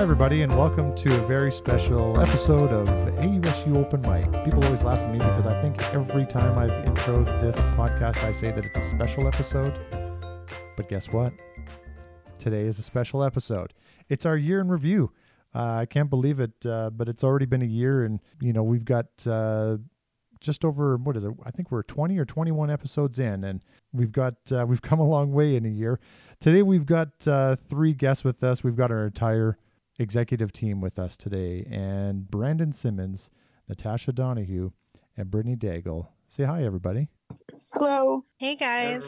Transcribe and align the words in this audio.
Hi, 0.00 0.04
everybody, 0.04 0.40
and 0.40 0.56
welcome 0.56 0.96
to 0.96 1.22
a 1.22 1.26
very 1.26 1.52
special 1.52 2.18
episode 2.18 2.72
of 2.72 2.88
AUSU 3.16 3.76
Open 3.76 4.00
Mic. 4.00 4.44
People 4.46 4.64
always 4.64 4.82
laugh 4.82 4.98
at 4.98 5.12
me 5.12 5.18
because 5.18 5.46
I 5.46 5.60
think 5.60 5.78
every 5.92 6.24
time 6.24 6.58
I've 6.58 6.70
introed 6.86 7.26
this 7.42 7.54
podcast, 7.76 8.24
I 8.24 8.32
say 8.32 8.50
that 8.50 8.64
it's 8.64 8.78
a 8.78 8.88
special 8.88 9.28
episode. 9.28 9.74
But 10.74 10.88
guess 10.88 11.10
what? 11.10 11.34
Today 12.38 12.62
is 12.62 12.78
a 12.78 12.82
special 12.82 13.22
episode. 13.22 13.74
It's 14.08 14.24
our 14.24 14.38
year 14.38 14.62
in 14.62 14.68
review. 14.68 15.12
Uh, 15.54 15.74
I 15.74 15.84
can't 15.84 16.08
believe 16.08 16.40
it, 16.40 16.54
uh, 16.64 16.88
but 16.88 17.06
it's 17.06 17.22
already 17.22 17.44
been 17.44 17.60
a 17.60 17.66
year, 17.66 18.02
and 18.02 18.20
you 18.40 18.54
know 18.54 18.62
we've 18.62 18.86
got 18.86 19.04
uh, 19.26 19.76
just 20.40 20.64
over 20.64 20.96
what 20.96 21.14
is 21.18 21.24
it? 21.24 21.32
I 21.44 21.50
think 21.50 21.70
we're 21.70 21.82
20 21.82 22.16
or 22.16 22.24
21 22.24 22.70
episodes 22.70 23.18
in, 23.18 23.44
and 23.44 23.62
we've 23.92 24.12
got 24.12 24.36
uh, 24.50 24.64
we've 24.68 24.80
come 24.80 24.98
a 24.98 25.06
long 25.06 25.34
way 25.34 25.56
in 25.56 25.66
a 25.66 25.68
year. 25.68 26.00
Today 26.40 26.62
we've 26.62 26.86
got 26.86 27.10
uh, 27.26 27.56
three 27.68 27.92
guests 27.92 28.24
with 28.24 28.42
us. 28.42 28.64
We've 28.64 28.76
got 28.76 28.90
our 28.90 29.04
entire 29.04 29.58
executive 30.00 30.52
team 30.52 30.80
with 30.80 30.98
us 30.98 31.16
today, 31.16 31.66
and 31.70 32.30
Brandon 32.30 32.72
Simmons, 32.72 33.28
Natasha 33.68 34.12
Donahue, 34.12 34.70
and 35.16 35.30
Brittany 35.30 35.56
Daigle. 35.56 36.08
Say 36.28 36.44
hi, 36.44 36.64
everybody. 36.64 37.08
Hello. 37.72 38.24
Hey 38.36 38.56
guys. 38.56 39.04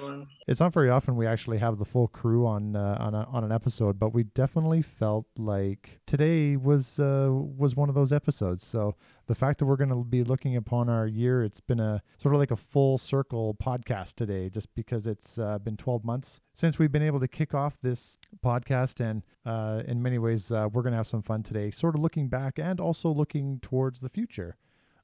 It's 0.47 0.61
not 0.61 0.73
very 0.73 0.89
often 0.89 1.17
we 1.17 1.27
actually 1.27 1.59
have 1.59 1.79
the 1.79 1.85
full 1.85 2.07
crew 2.07 2.47
on 2.47 2.77
uh, 2.77 2.97
on 3.01 3.13
a, 3.15 3.25
on 3.25 3.43
an 3.43 3.51
episode, 3.51 3.99
but 3.99 4.15
we 4.15 4.23
definitely 4.23 4.83
felt 4.83 5.27
like 5.37 6.01
today 6.07 6.57
was 6.57 7.01
uh, 7.01 7.29
was 7.31 7.75
one 7.75 7.89
of 7.89 7.97
those 7.97 8.13
episodes. 8.13 8.65
So 8.65 8.95
the 9.27 9.35
fact 9.35 9.59
that 9.59 9.67
we're 9.67 9.77
going 9.77 9.91
to 9.91 10.05
be 10.05 10.23
looking 10.23 10.55
upon 10.55 10.89
our 10.89 11.09
year, 11.09 11.43
it's 11.43 11.61
been 11.61 11.81
a 11.81 12.03
sort 12.19 12.35
of 12.35 12.41
like 12.41 12.53
a 12.53 12.57
full 12.57 12.99
circle 12.99 13.57
podcast 13.61 14.15
today, 14.15 14.49
just 14.49 14.73
because 14.77 15.09
it's 15.09 15.39
uh, 15.39 15.59
been 15.59 15.77
12 15.77 16.05
months 16.05 16.41
since 16.55 16.79
we've 16.79 16.93
been 16.93 17.03
able 17.03 17.21
to 17.21 17.29
kick 17.29 17.55
off 17.55 17.79
this 17.83 18.17
podcast, 18.45 19.01
and 19.01 19.23
uh, 19.45 19.83
in 19.89 20.03
many 20.03 20.19
ways, 20.19 20.53
uh, 20.53 20.69
we're 20.73 20.83
going 20.83 20.93
to 20.93 20.99
have 20.99 21.09
some 21.09 21.23
fun 21.23 21.43
today, 21.43 21.73
sort 21.73 21.97
of 21.97 22.01
looking 22.01 22.29
back 22.29 22.59
and 22.61 22.79
also 22.79 23.09
looking 23.09 23.59
towards 23.61 23.99
the 24.01 24.09
future 24.09 24.57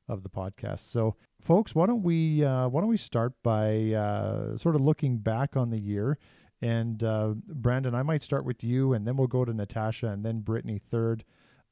of 0.08 0.22
the 0.22 0.28
podcast. 0.28 0.90
So, 0.90 1.16
folks, 1.40 1.74
why 1.74 1.86
don't 1.86 2.02
we 2.02 2.44
uh, 2.44 2.68
why 2.68 2.80
don't 2.80 2.90
we 2.90 2.96
start 2.96 3.34
by 3.42 3.92
uh, 3.92 4.56
sort 4.56 4.74
of 4.74 4.80
looking 4.80 5.18
back 5.18 5.56
on 5.56 5.70
the 5.70 5.80
year? 5.80 6.18
And 6.60 7.04
uh, 7.04 7.34
Brandon, 7.46 7.94
I 7.94 8.02
might 8.02 8.22
start 8.22 8.44
with 8.44 8.64
you, 8.64 8.92
and 8.92 9.06
then 9.06 9.16
we'll 9.16 9.28
go 9.28 9.44
to 9.44 9.52
Natasha, 9.52 10.08
and 10.08 10.24
then 10.24 10.40
Brittany 10.40 10.78
third. 10.78 11.24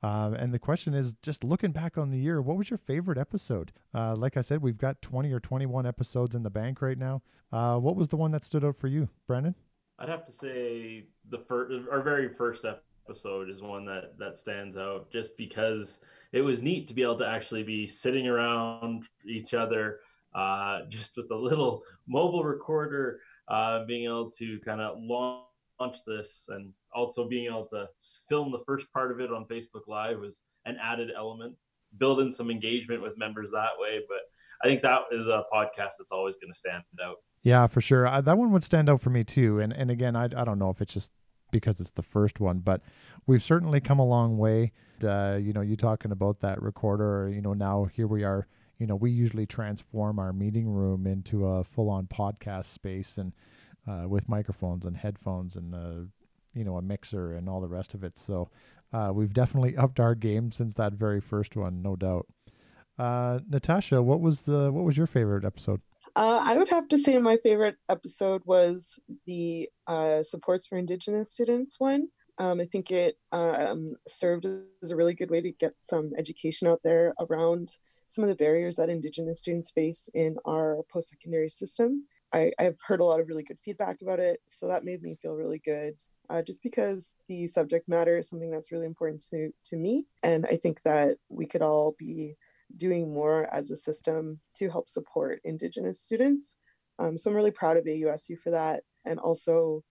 Um, 0.02 0.34
and 0.34 0.52
the 0.52 0.58
question 0.58 0.94
is, 0.94 1.16
just 1.22 1.42
looking 1.42 1.72
back 1.72 1.98
on 1.98 2.10
the 2.10 2.18
year, 2.18 2.40
what 2.40 2.56
was 2.56 2.70
your 2.70 2.78
favorite 2.78 3.18
episode? 3.18 3.72
Uh, 3.94 4.14
like 4.14 4.36
I 4.36 4.42
said, 4.42 4.62
we've 4.62 4.78
got 4.78 5.02
20 5.02 5.32
or 5.32 5.40
21 5.40 5.86
episodes 5.86 6.34
in 6.34 6.42
the 6.42 6.50
bank 6.50 6.82
right 6.82 6.98
now. 6.98 7.22
Uh, 7.50 7.78
what 7.78 7.96
was 7.96 8.08
the 8.08 8.16
one 8.16 8.30
that 8.32 8.44
stood 8.44 8.64
out 8.64 8.76
for 8.76 8.88
you, 8.88 9.08
Brandon? 9.26 9.54
I'd 9.98 10.10
have 10.10 10.26
to 10.26 10.32
say 10.32 11.06
the 11.30 11.38
first, 11.48 11.88
our 11.90 12.02
very 12.02 12.28
first 12.34 12.64
episode 12.64 12.82
is 13.08 13.62
one 13.62 13.84
that 13.86 14.18
that 14.18 14.38
stands 14.38 14.76
out, 14.76 15.10
just 15.10 15.36
because 15.36 15.98
it 16.32 16.40
was 16.40 16.62
neat 16.62 16.88
to 16.88 16.94
be 16.94 17.02
able 17.02 17.18
to 17.18 17.26
actually 17.26 17.62
be 17.62 17.86
sitting 17.86 18.26
around 18.26 19.04
each 19.26 19.54
other, 19.54 20.00
uh, 20.34 20.80
just 20.88 21.16
with 21.16 21.30
a 21.30 21.36
little 21.36 21.82
mobile 22.06 22.44
recorder, 22.44 23.20
uh, 23.48 23.84
being 23.84 24.04
able 24.04 24.30
to 24.30 24.58
kind 24.60 24.80
of 24.80 24.98
launch 24.98 25.98
this, 26.06 26.44
and 26.48 26.72
also 26.94 27.28
being 27.28 27.46
able 27.46 27.66
to 27.66 27.88
film 28.28 28.50
the 28.50 28.64
first 28.66 28.90
part 28.92 29.10
of 29.10 29.20
it 29.20 29.32
on 29.32 29.44
Facebook 29.46 29.86
Live 29.86 30.18
was 30.18 30.42
an 30.64 30.76
added 30.82 31.10
element, 31.16 31.54
building 31.98 32.30
some 32.30 32.50
engagement 32.50 33.02
with 33.02 33.16
members 33.16 33.50
that 33.50 33.70
way. 33.78 34.00
But 34.08 34.20
I 34.62 34.68
think 34.68 34.82
that 34.82 35.02
is 35.12 35.28
a 35.28 35.44
podcast 35.52 35.92
that's 35.98 36.12
always 36.12 36.36
going 36.36 36.52
to 36.52 36.58
stand 36.58 36.82
out. 37.04 37.16
Yeah, 37.42 37.68
for 37.68 37.80
sure. 37.80 38.08
I, 38.08 38.20
that 38.22 38.36
one 38.36 38.50
would 38.52 38.64
stand 38.64 38.90
out 38.90 39.00
for 39.00 39.10
me 39.10 39.22
too. 39.22 39.60
And 39.60 39.72
and 39.72 39.90
again, 39.90 40.16
I 40.16 40.24
I 40.24 40.44
don't 40.44 40.58
know 40.58 40.70
if 40.70 40.80
it's 40.80 40.92
just 40.92 41.10
because 41.58 41.80
it's 41.80 41.90
the 41.90 42.02
first 42.02 42.38
one, 42.38 42.58
but 42.58 42.82
we've 43.26 43.42
certainly 43.42 43.80
come 43.80 43.98
a 43.98 44.04
long 44.04 44.36
way. 44.36 44.72
Uh, 45.02 45.38
you 45.40 45.52
know, 45.52 45.62
you 45.62 45.76
talking 45.76 46.12
about 46.12 46.40
that 46.40 46.60
recorder, 46.60 47.30
you 47.32 47.40
know, 47.40 47.54
now 47.54 47.84
here 47.84 48.06
we 48.06 48.24
are, 48.24 48.46
you 48.78 48.86
know, 48.86 48.94
we 48.94 49.10
usually 49.10 49.46
transform 49.46 50.18
our 50.18 50.32
meeting 50.32 50.68
room 50.68 51.06
into 51.06 51.46
a 51.46 51.64
full 51.64 51.88
on 51.88 52.06
podcast 52.06 52.66
space 52.66 53.16
and 53.16 53.32
uh, 53.88 54.06
with 54.06 54.28
microphones 54.28 54.84
and 54.84 54.98
headphones 54.98 55.56
and, 55.56 55.74
uh, 55.74 56.06
you 56.52 56.64
know, 56.64 56.76
a 56.76 56.82
mixer 56.82 57.34
and 57.34 57.48
all 57.48 57.60
the 57.60 57.68
rest 57.68 57.94
of 57.94 58.04
it. 58.04 58.18
So 58.18 58.50
uh, 58.92 59.12
we've 59.14 59.32
definitely 59.32 59.76
upped 59.78 59.98
our 59.98 60.14
game 60.14 60.52
since 60.52 60.74
that 60.74 60.92
very 60.92 61.20
first 61.20 61.56
one, 61.56 61.80
no 61.82 61.96
doubt. 61.96 62.26
Uh, 62.98 63.40
Natasha, 63.48 64.02
what 64.02 64.20
was 64.20 64.42
the 64.42 64.72
what 64.72 64.84
was 64.84 64.96
your 64.96 65.06
favorite 65.06 65.44
episode? 65.44 65.80
Uh, 66.16 66.40
I 66.42 66.56
would 66.56 66.70
have 66.70 66.88
to 66.88 66.98
say 66.98 67.18
my 67.18 67.36
favorite 67.36 67.76
episode 67.90 68.40
was 68.46 68.98
the 69.26 69.68
uh, 69.86 70.22
supports 70.22 70.66
for 70.66 70.78
Indigenous 70.78 71.30
students 71.30 71.78
one. 71.78 72.08
Um, 72.38 72.58
I 72.58 72.64
think 72.64 72.90
it 72.90 73.18
um, 73.32 73.96
served 74.08 74.46
as 74.82 74.90
a 74.90 74.96
really 74.96 75.12
good 75.12 75.30
way 75.30 75.42
to 75.42 75.52
get 75.52 75.74
some 75.76 76.12
education 76.16 76.68
out 76.68 76.80
there 76.82 77.14
around 77.20 77.76
some 78.08 78.24
of 78.24 78.28
the 78.28 78.34
barriers 78.34 78.76
that 78.76 78.88
Indigenous 78.88 79.40
students 79.40 79.70
face 79.70 80.08
in 80.14 80.36
our 80.46 80.78
post 80.90 81.10
secondary 81.10 81.50
system. 81.50 82.06
I, 82.32 82.52
have 82.58 82.76
heard 82.86 83.00
a 83.00 83.04
lot 83.04 83.20
of 83.20 83.28
really 83.28 83.42
good 83.42 83.58
feedback 83.62 84.00
about 84.00 84.18
it, 84.18 84.40
so 84.46 84.68
that 84.68 84.84
made 84.84 85.02
me 85.02 85.18
feel 85.20 85.34
really 85.34 85.60
good. 85.64 86.00
Uh, 86.30 86.42
just 86.42 86.62
because 86.62 87.12
the 87.28 87.46
subject 87.46 87.88
matter 87.88 88.18
is 88.18 88.28
something 88.28 88.50
that's 88.50 88.72
really 88.72 88.86
important 88.86 89.24
to, 89.30 89.50
to 89.66 89.76
me. 89.76 90.06
And 90.22 90.46
I 90.50 90.56
think 90.56 90.82
that 90.82 91.18
we 91.28 91.46
could 91.46 91.62
all 91.62 91.94
be 91.98 92.36
doing 92.76 93.12
more 93.12 93.52
as 93.52 93.70
a 93.70 93.76
system 93.76 94.40
to 94.56 94.68
help 94.68 94.88
support 94.88 95.40
Indigenous 95.44 96.00
students. 96.00 96.56
Um, 96.98 97.16
so 97.16 97.30
I'm 97.30 97.36
really 97.36 97.50
proud 97.50 97.76
of 97.76 97.84
AUSU 97.84 98.38
for 98.42 98.50
that. 98.50 98.82
And 99.04 99.18
also 99.18 99.84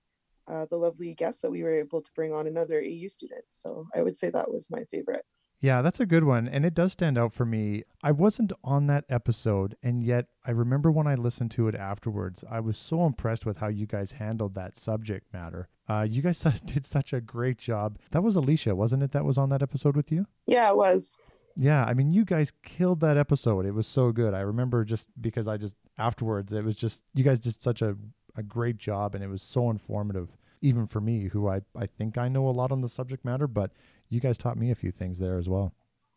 uh, 0.47 0.65
the 0.69 0.77
lovely 0.77 1.13
guests 1.13 1.41
that 1.41 1.51
we 1.51 1.63
were 1.63 1.73
able 1.73 2.01
to 2.01 2.11
bring 2.15 2.33
on 2.33 2.47
another 2.47 2.79
AU 2.79 3.07
students. 3.07 3.57
So 3.59 3.87
I 3.95 4.01
would 4.01 4.17
say 4.17 4.29
that 4.29 4.51
was 4.51 4.69
my 4.69 4.83
favorite. 4.91 5.25
Yeah, 5.61 5.81
that's 5.81 5.99
a 5.99 6.05
good 6.05 6.25
one. 6.25 6.47
And 6.47 6.65
it 6.65 6.75
does 6.75 6.91
stand 6.91 7.17
out 7.17 7.33
for 7.33 7.45
me. 7.45 7.83
I 8.03 8.11
wasn't 8.11 8.51
on 8.63 8.87
that 8.87 9.05
episode, 9.09 9.75
and 9.81 10.03
yet 10.03 10.25
I 10.45 10.51
remember 10.51 10.91
when 10.91 11.07
I 11.07 11.15
listened 11.15 11.51
to 11.51 11.67
it 11.67 11.75
afterwards, 11.75 12.43
I 12.49 12.59
was 12.59 12.77
so 12.77 13.05
impressed 13.05 13.45
with 13.45 13.57
how 13.57 13.69
you 13.69 13.87
guys 13.87 14.13
handled 14.13 14.53
that 14.55 14.75
subject 14.75 15.33
matter. 15.33 15.69
Uh, 15.89 16.05
you 16.07 16.21
guys 16.21 16.39
did 16.65 16.85
such 16.85 17.13
a 17.13 17.21
great 17.21 17.57
job. 17.57 17.97
That 18.11 18.21
was 18.21 18.35
Alicia, 18.35 18.75
wasn't 18.75 19.03
it, 19.03 19.11
that 19.13 19.25
was 19.25 19.37
on 19.37 19.49
that 19.49 19.63
episode 19.63 19.95
with 19.95 20.11
you? 20.11 20.27
Yeah, 20.45 20.69
it 20.69 20.77
was. 20.77 21.17
Yeah, 21.57 21.85
I 21.85 21.93
mean, 21.93 22.11
you 22.11 22.25
guys 22.25 22.51
killed 22.63 22.99
that 22.99 23.17
episode. 23.17 23.65
It 23.65 23.73
was 23.73 23.87
so 23.87 24.11
good. 24.11 24.33
I 24.33 24.41
remember 24.41 24.83
just 24.83 25.07
because 25.19 25.47
I 25.47 25.57
just 25.57 25.75
afterwards, 25.97 26.51
it 26.51 26.63
was 26.63 26.75
just 26.75 27.01
you 27.13 27.23
guys 27.23 27.39
did 27.39 27.61
such 27.61 27.81
a, 27.81 27.95
a 28.35 28.43
great 28.43 28.77
job, 28.77 29.15
and 29.15 29.23
it 29.23 29.27
was 29.27 29.41
so 29.41 29.69
informative, 29.69 30.29
even 30.61 30.85
for 30.85 30.99
me, 30.99 31.29
who 31.29 31.47
I 31.47 31.61
I 31.77 31.85
think 31.85 32.17
I 32.17 32.27
know 32.27 32.47
a 32.47 32.51
lot 32.51 32.71
on 32.71 32.81
the 32.81 32.89
subject 32.89 33.23
matter, 33.23 33.47
but 33.47 33.71
you 34.09 34.19
guys 34.19 34.37
taught 34.37 34.57
me 34.57 34.71
a 34.71 34.75
few 34.75 34.91
things 34.91 35.19
there 35.19 35.37
as 35.37 35.47
well. 35.47 35.73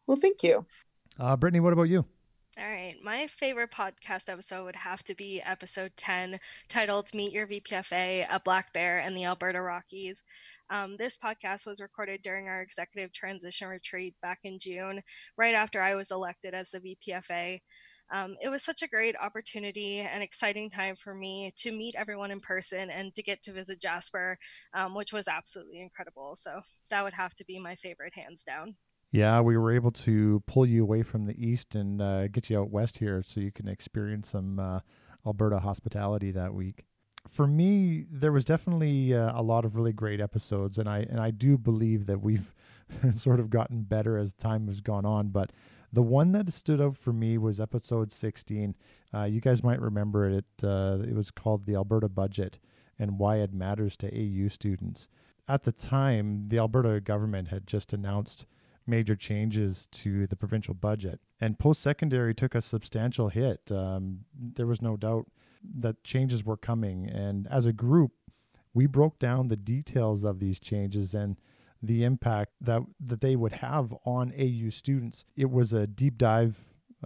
Well, 0.06 0.16
thank 0.16 0.42
you. 0.42 0.64
Uh, 1.18 1.36
Brittany, 1.36 1.60
what 1.60 1.72
about 1.72 1.84
you? 1.84 2.04
My 3.02 3.26
favorite 3.26 3.70
podcast 3.70 4.28
episode 4.28 4.64
would 4.64 4.76
have 4.76 5.02
to 5.04 5.14
be 5.14 5.42
episode 5.42 5.92
10, 5.96 6.40
titled 6.68 7.12
Meet 7.12 7.32
Your 7.32 7.46
VPFA, 7.46 8.26
A 8.30 8.40
Black 8.40 8.72
Bear 8.72 9.00
and 9.00 9.16
the 9.16 9.24
Alberta 9.24 9.60
Rockies. 9.60 10.22
Um, 10.70 10.96
this 10.96 11.18
podcast 11.18 11.66
was 11.66 11.80
recorded 11.80 12.22
during 12.22 12.48
our 12.48 12.62
executive 12.62 13.12
transition 13.12 13.68
retreat 13.68 14.14
back 14.22 14.38
in 14.44 14.58
June, 14.58 15.02
right 15.36 15.54
after 15.54 15.82
I 15.82 15.96
was 15.96 16.10
elected 16.10 16.54
as 16.54 16.70
the 16.70 16.80
VPFA. 16.80 17.60
Um, 18.10 18.36
it 18.40 18.48
was 18.48 18.62
such 18.62 18.82
a 18.82 18.88
great 18.88 19.16
opportunity 19.20 19.98
and 20.00 20.22
exciting 20.22 20.70
time 20.70 20.96
for 20.96 21.14
me 21.14 21.52
to 21.56 21.72
meet 21.72 21.94
everyone 21.94 22.30
in 22.30 22.40
person 22.40 22.90
and 22.90 23.14
to 23.16 23.22
get 23.22 23.42
to 23.42 23.52
visit 23.52 23.80
Jasper, 23.80 24.38
um, 24.72 24.94
which 24.94 25.12
was 25.12 25.28
absolutely 25.28 25.80
incredible. 25.82 26.36
So 26.36 26.60
that 26.90 27.04
would 27.04 27.14
have 27.14 27.34
to 27.34 27.44
be 27.44 27.58
my 27.58 27.74
favorite, 27.74 28.14
hands 28.14 28.44
down. 28.44 28.76
Yeah, 29.10 29.40
we 29.40 29.56
were 29.56 29.72
able 29.72 29.90
to 29.92 30.42
pull 30.46 30.66
you 30.66 30.82
away 30.82 31.02
from 31.02 31.24
the 31.24 31.42
east 31.42 31.74
and 31.74 32.02
uh, 32.02 32.28
get 32.28 32.50
you 32.50 32.60
out 32.60 32.70
west 32.70 32.98
here 32.98 33.24
so 33.26 33.40
you 33.40 33.50
can 33.50 33.66
experience 33.66 34.30
some 34.30 34.58
uh, 34.58 34.80
Alberta 35.26 35.60
hospitality 35.60 36.30
that 36.32 36.52
week. 36.52 36.84
For 37.30 37.46
me, 37.46 38.04
there 38.10 38.32
was 38.32 38.44
definitely 38.44 39.14
uh, 39.14 39.32
a 39.34 39.42
lot 39.42 39.64
of 39.64 39.76
really 39.76 39.92
great 39.92 40.20
episodes, 40.20 40.78
and 40.78 40.88
I 40.88 40.98
and 40.98 41.20
I 41.20 41.30
do 41.30 41.58
believe 41.58 42.06
that 42.06 42.20
we've 42.20 42.52
sort 43.14 43.40
of 43.40 43.50
gotten 43.50 43.82
better 43.82 44.18
as 44.18 44.34
time 44.34 44.68
has 44.68 44.80
gone 44.80 45.04
on. 45.04 45.28
But 45.28 45.52
the 45.92 46.02
one 46.02 46.32
that 46.32 46.52
stood 46.52 46.80
out 46.80 46.96
for 46.96 47.12
me 47.12 47.38
was 47.38 47.60
episode 47.60 48.12
16. 48.12 48.76
Uh, 49.14 49.24
you 49.24 49.40
guys 49.40 49.62
might 49.62 49.80
remember 49.80 50.28
it. 50.28 50.44
Uh, 50.62 50.98
it 51.02 51.14
was 51.14 51.30
called 51.30 51.64
the 51.64 51.74
Alberta 51.74 52.08
Budget 52.08 52.58
and 52.98 53.18
why 53.18 53.36
it 53.36 53.54
matters 53.54 53.96
to 53.98 54.08
AU 54.08 54.48
students. 54.48 55.08
At 55.46 55.64
the 55.64 55.72
time, 55.72 56.48
the 56.48 56.58
Alberta 56.58 57.00
government 57.00 57.48
had 57.48 57.66
just 57.66 57.92
announced 57.94 58.44
major 58.88 59.14
changes 59.14 59.86
to 59.92 60.26
the 60.26 60.36
provincial 60.36 60.74
budget. 60.74 61.20
And 61.40 61.58
post 61.58 61.80
secondary 61.82 62.34
took 62.34 62.54
a 62.54 62.62
substantial 62.62 63.28
hit. 63.28 63.70
Um, 63.70 64.20
there 64.34 64.66
was 64.66 64.82
no 64.82 64.96
doubt 64.96 65.26
that 65.78 66.02
changes 66.04 66.44
were 66.44 66.56
coming. 66.56 67.08
And 67.08 67.46
as 67.48 67.66
a 67.66 67.72
group, 67.72 68.12
we 68.74 68.86
broke 68.86 69.18
down 69.18 69.48
the 69.48 69.56
details 69.56 70.24
of 70.24 70.38
these 70.38 70.58
changes 70.58 71.14
and 71.14 71.36
the 71.82 72.04
impact 72.04 72.52
that, 72.60 72.82
that 73.00 73.20
they 73.20 73.36
would 73.36 73.52
have 73.52 73.94
on 74.04 74.32
AU 74.38 74.70
students. 74.70 75.24
It 75.36 75.50
was 75.50 75.72
a 75.72 75.86
deep 75.86 76.18
dive 76.18 76.56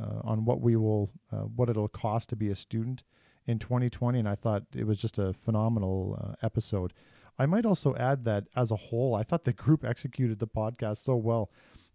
uh, 0.01 0.21
on 0.23 0.45
what 0.45 0.61
we 0.61 0.77
will, 0.77 1.11
uh, 1.31 1.41
what 1.41 1.69
it'll 1.69 1.89
cost 1.89 2.31
to 2.31 2.37
be 2.37 2.49
a 2.49 2.57
student 2.57 3.03
in 3.47 3.59
2020. 3.59 4.19
And 4.19 4.29
I 4.29 4.35
thought 4.35 4.65
it 4.75 4.87
was 4.87 4.99
just 4.99 5.19
a 5.19 5.33
phenomenal 5.33 6.19
uh, 6.21 6.47
episode. 6.47 6.93
I 7.39 7.47
might 7.47 7.67
also 7.67 7.95
add 7.97 8.25
that 8.25 8.45
as 8.55 8.71
a 8.71 8.77
whole, 8.77 9.15
I 9.15 9.23
thought 9.23 9.45
the 9.45 9.53
group 9.53 9.85
executed 9.85 10.39
the 10.39 10.47
podcast 10.47 10.99
so 10.99 11.17
well. 11.17 11.51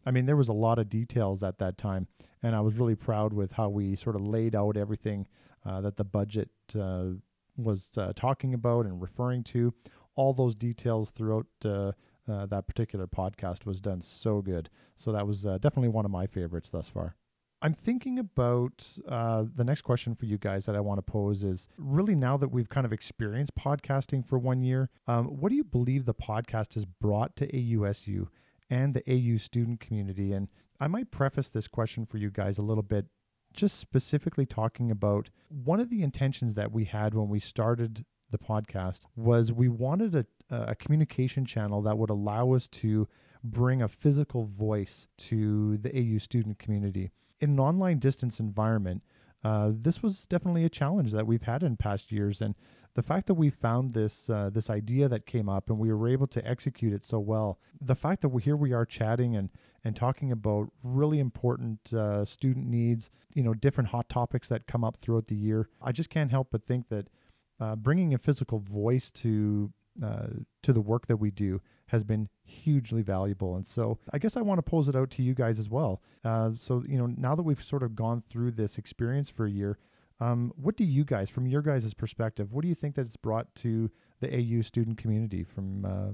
I 0.07 0.11
mean, 0.11 0.25
there 0.25 0.37
was 0.37 0.47
a 0.47 0.53
lot 0.53 0.79
of 0.79 0.87
details 0.87 1.43
at 1.43 1.57
that 1.57 1.77
time, 1.77 2.07
and 2.41 2.55
I 2.55 2.61
was 2.61 2.75
really 2.75 2.95
proud 2.95 3.33
with 3.33 3.51
how 3.51 3.67
we 3.67 3.93
sort 3.97 4.15
of 4.15 4.25
laid 4.25 4.55
out 4.55 4.77
everything 4.77 5.27
uh, 5.65 5.81
that 5.81 5.97
the 5.97 6.05
budget 6.05 6.49
uh, 6.79 7.07
was 7.57 7.89
uh, 7.97 8.13
talking 8.15 8.53
about 8.53 8.85
and 8.85 9.01
referring 9.01 9.43
to. 9.43 9.73
All 10.15 10.33
those 10.33 10.55
details 10.55 11.09
throughout 11.09 11.47
uh, 11.65 11.91
uh, 12.25 12.45
that 12.45 12.67
particular 12.67 13.05
podcast 13.05 13.65
was 13.65 13.81
done 13.81 13.99
so 13.99 14.41
good. 14.41 14.69
So 14.95 15.11
that 15.11 15.27
was 15.27 15.45
uh, 15.45 15.57
definitely 15.57 15.89
one 15.89 16.05
of 16.05 16.11
my 16.11 16.25
favorites 16.25 16.69
thus 16.69 16.87
far. 16.87 17.17
I'm 17.61 17.73
thinking 17.73 18.17
about 18.17 18.87
uh, 19.09 19.43
the 19.53 19.65
next 19.65 19.81
question 19.81 20.15
for 20.15 20.25
you 20.25 20.37
guys 20.37 20.67
that 20.67 20.75
I 20.75 20.79
want 20.79 20.99
to 20.99 21.01
pose 21.01 21.43
is 21.43 21.67
really 21.77 22.15
now 22.15 22.37
that 22.37 22.49
we've 22.49 22.69
kind 22.69 22.85
of 22.85 22.93
experienced 22.93 23.55
podcasting 23.55 24.25
for 24.25 24.39
one 24.39 24.61
year, 24.61 24.89
um, 25.05 25.25
what 25.25 25.49
do 25.49 25.55
you 25.55 25.65
believe 25.65 26.05
the 26.05 26.13
podcast 26.13 26.75
has 26.75 26.85
brought 26.85 27.35
to 27.35 27.51
AUSU 27.51 28.27
and 28.69 28.93
the 28.93 29.03
AU 29.07 29.37
student 29.37 29.79
community? 29.79 30.33
And 30.33 30.47
I 30.79 30.87
might 30.87 31.11
preface 31.11 31.49
this 31.49 31.67
question 31.67 32.05
for 32.05 32.17
you 32.17 32.29
guys 32.29 32.57
a 32.57 32.63
little 32.63 32.83
bit, 32.83 33.05
just 33.53 33.79
specifically 33.79 34.45
talking 34.45 34.91
about 34.91 35.29
one 35.49 35.79
of 35.79 35.89
the 35.89 36.03
intentions 36.03 36.55
that 36.55 36.71
we 36.71 36.85
had 36.85 37.13
when 37.13 37.29
we 37.29 37.39
started 37.39 38.05
the 38.29 38.37
podcast 38.37 39.01
was 39.15 39.51
we 39.51 39.69
wanted 39.69 40.15
a, 40.15 40.25
a 40.49 40.75
communication 40.75 41.45
channel 41.45 41.81
that 41.81 41.97
would 41.97 42.09
allow 42.09 42.51
us 42.51 42.67
to 42.67 43.07
bring 43.43 43.81
a 43.81 43.87
physical 43.87 44.45
voice 44.45 45.07
to 45.17 45.77
the 45.77 45.95
AU 45.97 46.17
student 46.17 46.59
community 46.59 47.11
in 47.39 47.51
an 47.51 47.59
online 47.59 47.99
distance 47.99 48.39
environment, 48.39 49.03
uh, 49.47 49.71
this 49.71 50.03
was 50.03 50.25
definitely 50.27 50.65
a 50.65 50.69
challenge 50.69 51.13
that 51.13 51.25
we've 51.25 51.43
had 51.43 51.63
in 51.63 51.77
past 51.77 52.11
years. 52.11 52.41
And 52.41 52.53
the 52.95 53.01
fact 53.01 53.27
that 53.27 53.35
we 53.35 53.49
found 53.49 53.93
this 53.93 54.29
uh, 54.29 54.49
this 54.51 54.69
idea 54.69 55.07
that 55.07 55.25
came 55.25 55.47
up 55.47 55.69
and 55.69 55.79
we 55.79 55.93
were 55.93 56.09
able 56.09 56.27
to 56.27 56.45
execute 56.45 56.91
it 56.91 57.05
so 57.05 57.17
well, 57.19 57.57
the 57.79 57.95
fact 57.95 58.21
that 58.23 58.29
we 58.29 58.41
here 58.41 58.57
we 58.57 58.73
are 58.73 58.85
chatting 58.85 59.37
and 59.37 59.49
and 59.85 59.95
talking 59.95 60.33
about 60.33 60.69
really 60.83 61.19
important 61.19 61.93
uh, 61.93 62.25
student 62.25 62.67
needs, 62.67 63.09
you 63.33 63.41
know, 63.41 63.53
different 63.53 63.91
hot 63.91 64.09
topics 64.09 64.49
that 64.49 64.67
come 64.67 64.83
up 64.83 64.97
throughout 64.97 65.27
the 65.27 65.35
year, 65.35 65.69
I 65.81 65.93
just 65.93 66.09
can't 66.09 66.31
help 66.31 66.49
but 66.51 66.65
think 66.65 66.89
that 66.89 67.07
uh, 67.61 67.77
bringing 67.77 68.13
a 68.13 68.17
physical 68.17 68.59
voice 68.59 69.09
to 69.11 69.71
uh, 70.03 70.27
to 70.63 70.73
the 70.73 70.81
work 70.81 71.07
that 71.07 71.17
we 71.17 71.31
do 71.31 71.61
has 71.87 72.03
been 72.03 72.29
hugely 72.43 73.01
valuable. 73.01 73.55
And 73.55 73.65
so 73.65 73.97
I 74.13 74.17
guess 74.17 74.37
I 74.37 74.41
want 74.41 74.59
to 74.59 74.63
pose 74.63 74.87
it 74.87 74.95
out 74.95 75.09
to 75.11 75.23
you 75.23 75.33
guys 75.33 75.59
as 75.59 75.69
well. 75.69 76.01
Uh, 76.23 76.51
so, 76.59 76.83
you 76.87 76.97
know, 76.97 77.07
now 77.07 77.35
that 77.35 77.43
we've 77.43 77.63
sort 77.63 77.83
of 77.83 77.95
gone 77.95 78.23
through 78.29 78.51
this 78.51 78.77
experience 78.77 79.29
for 79.29 79.45
a 79.45 79.51
year, 79.51 79.77
um, 80.19 80.51
what 80.55 80.75
do 80.75 80.83
you 80.83 81.03
guys, 81.03 81.29
from 81.29 81.47
your 81.47 81.61
guys' 81.61 81.93
perspective, 81.93 82.51
what 82.51 82.63
do 82.63 82.67
you 82.67 82.75
think 82.75 82.95
that 82.95 83.05
it's 83.05 83.17
brought 83.17 83.53
to 83.55 83.89
the 84.19 84.33
AU 84.33 84.61
student 84.61 84.97
community 84.97 85.43
from 85.43 85.85
uh, 85.85 86.11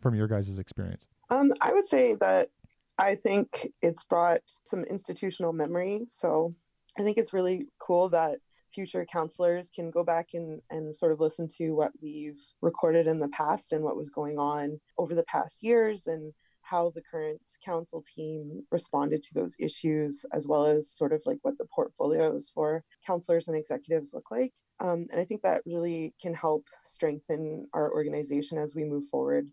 from 0.00 0.14
your 0.14 0.26
guys' 0.26 0.58
experience? 0.58 1.06
Um, 1.30 1.52
I 1.60 1.72
would 1.72 1.86
say 1.86 2.14
that 2.16 2.50
I 2.98 3.14
think 3.14 3.68
it's 3.82 4.04
brought 4.04 4.40
some 4.64 4.84
institutional 4.84 5.52
memory. 5.52 6.04
So 6.06 6.54
I 6.98 7.02
think 7.02 7.18
it's 7.18 7.32
really 7.32 7.66
cool 7.78 8.08
that 8.10 8.38
future 8.74 9.06
councillors 9.10 9.70
can 9.74 9.90
go 9.90 10.02
back 10.02 10.30
and, 10.34 10.60
and 10.70 10.94
sort 10.94 11.12
of 11.12 11.20
listen 11.20 11.48
to 11.48 11.70
what 11.70 11.92
we've 12.02 12.40
recorded 12.60 13.06
in 13.06 13.18
the 13.18 13.28
past 13.28 13.72
and 13.72 13.84
what 13.84 13.96
was 13.96 14.10
going 14.10 14.38
on 14.38 14.80
over 14.98 15.14
the 15.14 15.24
past 15.24 15.62
years 15.62 16.06
and 16.06 16.32
how 16.64 16.90
the 16.94 17.02
current 17.02 17.40
council 17.64 18.02
team 18.14 18.64
responded 18.70 19.22
to 19.22 19.34
those 19.34 19.54
issues, 19.58 20.24
as 20.32 20.48
well 20.48 20.64
as 20.64 20.90
sort 20.90 21.12
of 21.12 21.22
like 21.26 21.38
what 21.42 21.56
the 21.58 21.66
portfolios 21.66 22.50
for 22.52 22.82
councillors 23.06 23.48
and 23.48 23.56
executives 23.56 24.14
look 24.14 24.30
like. 24.30 24.54
Um, 24.80 25.06
and 25.12 25.20
I 25.20 25.24
think 25.24 25.42
that 25.42 25.62
really 25.66 26.14
can 26.20 26.34
help 26.34 26.64
strengthen 26.82 27.66
our 27.74 27.92
organization 27.92 28.56
as 28.58 28.74
we 28.74 28.84
move 28.84 29.06
forward, 29.10 29.46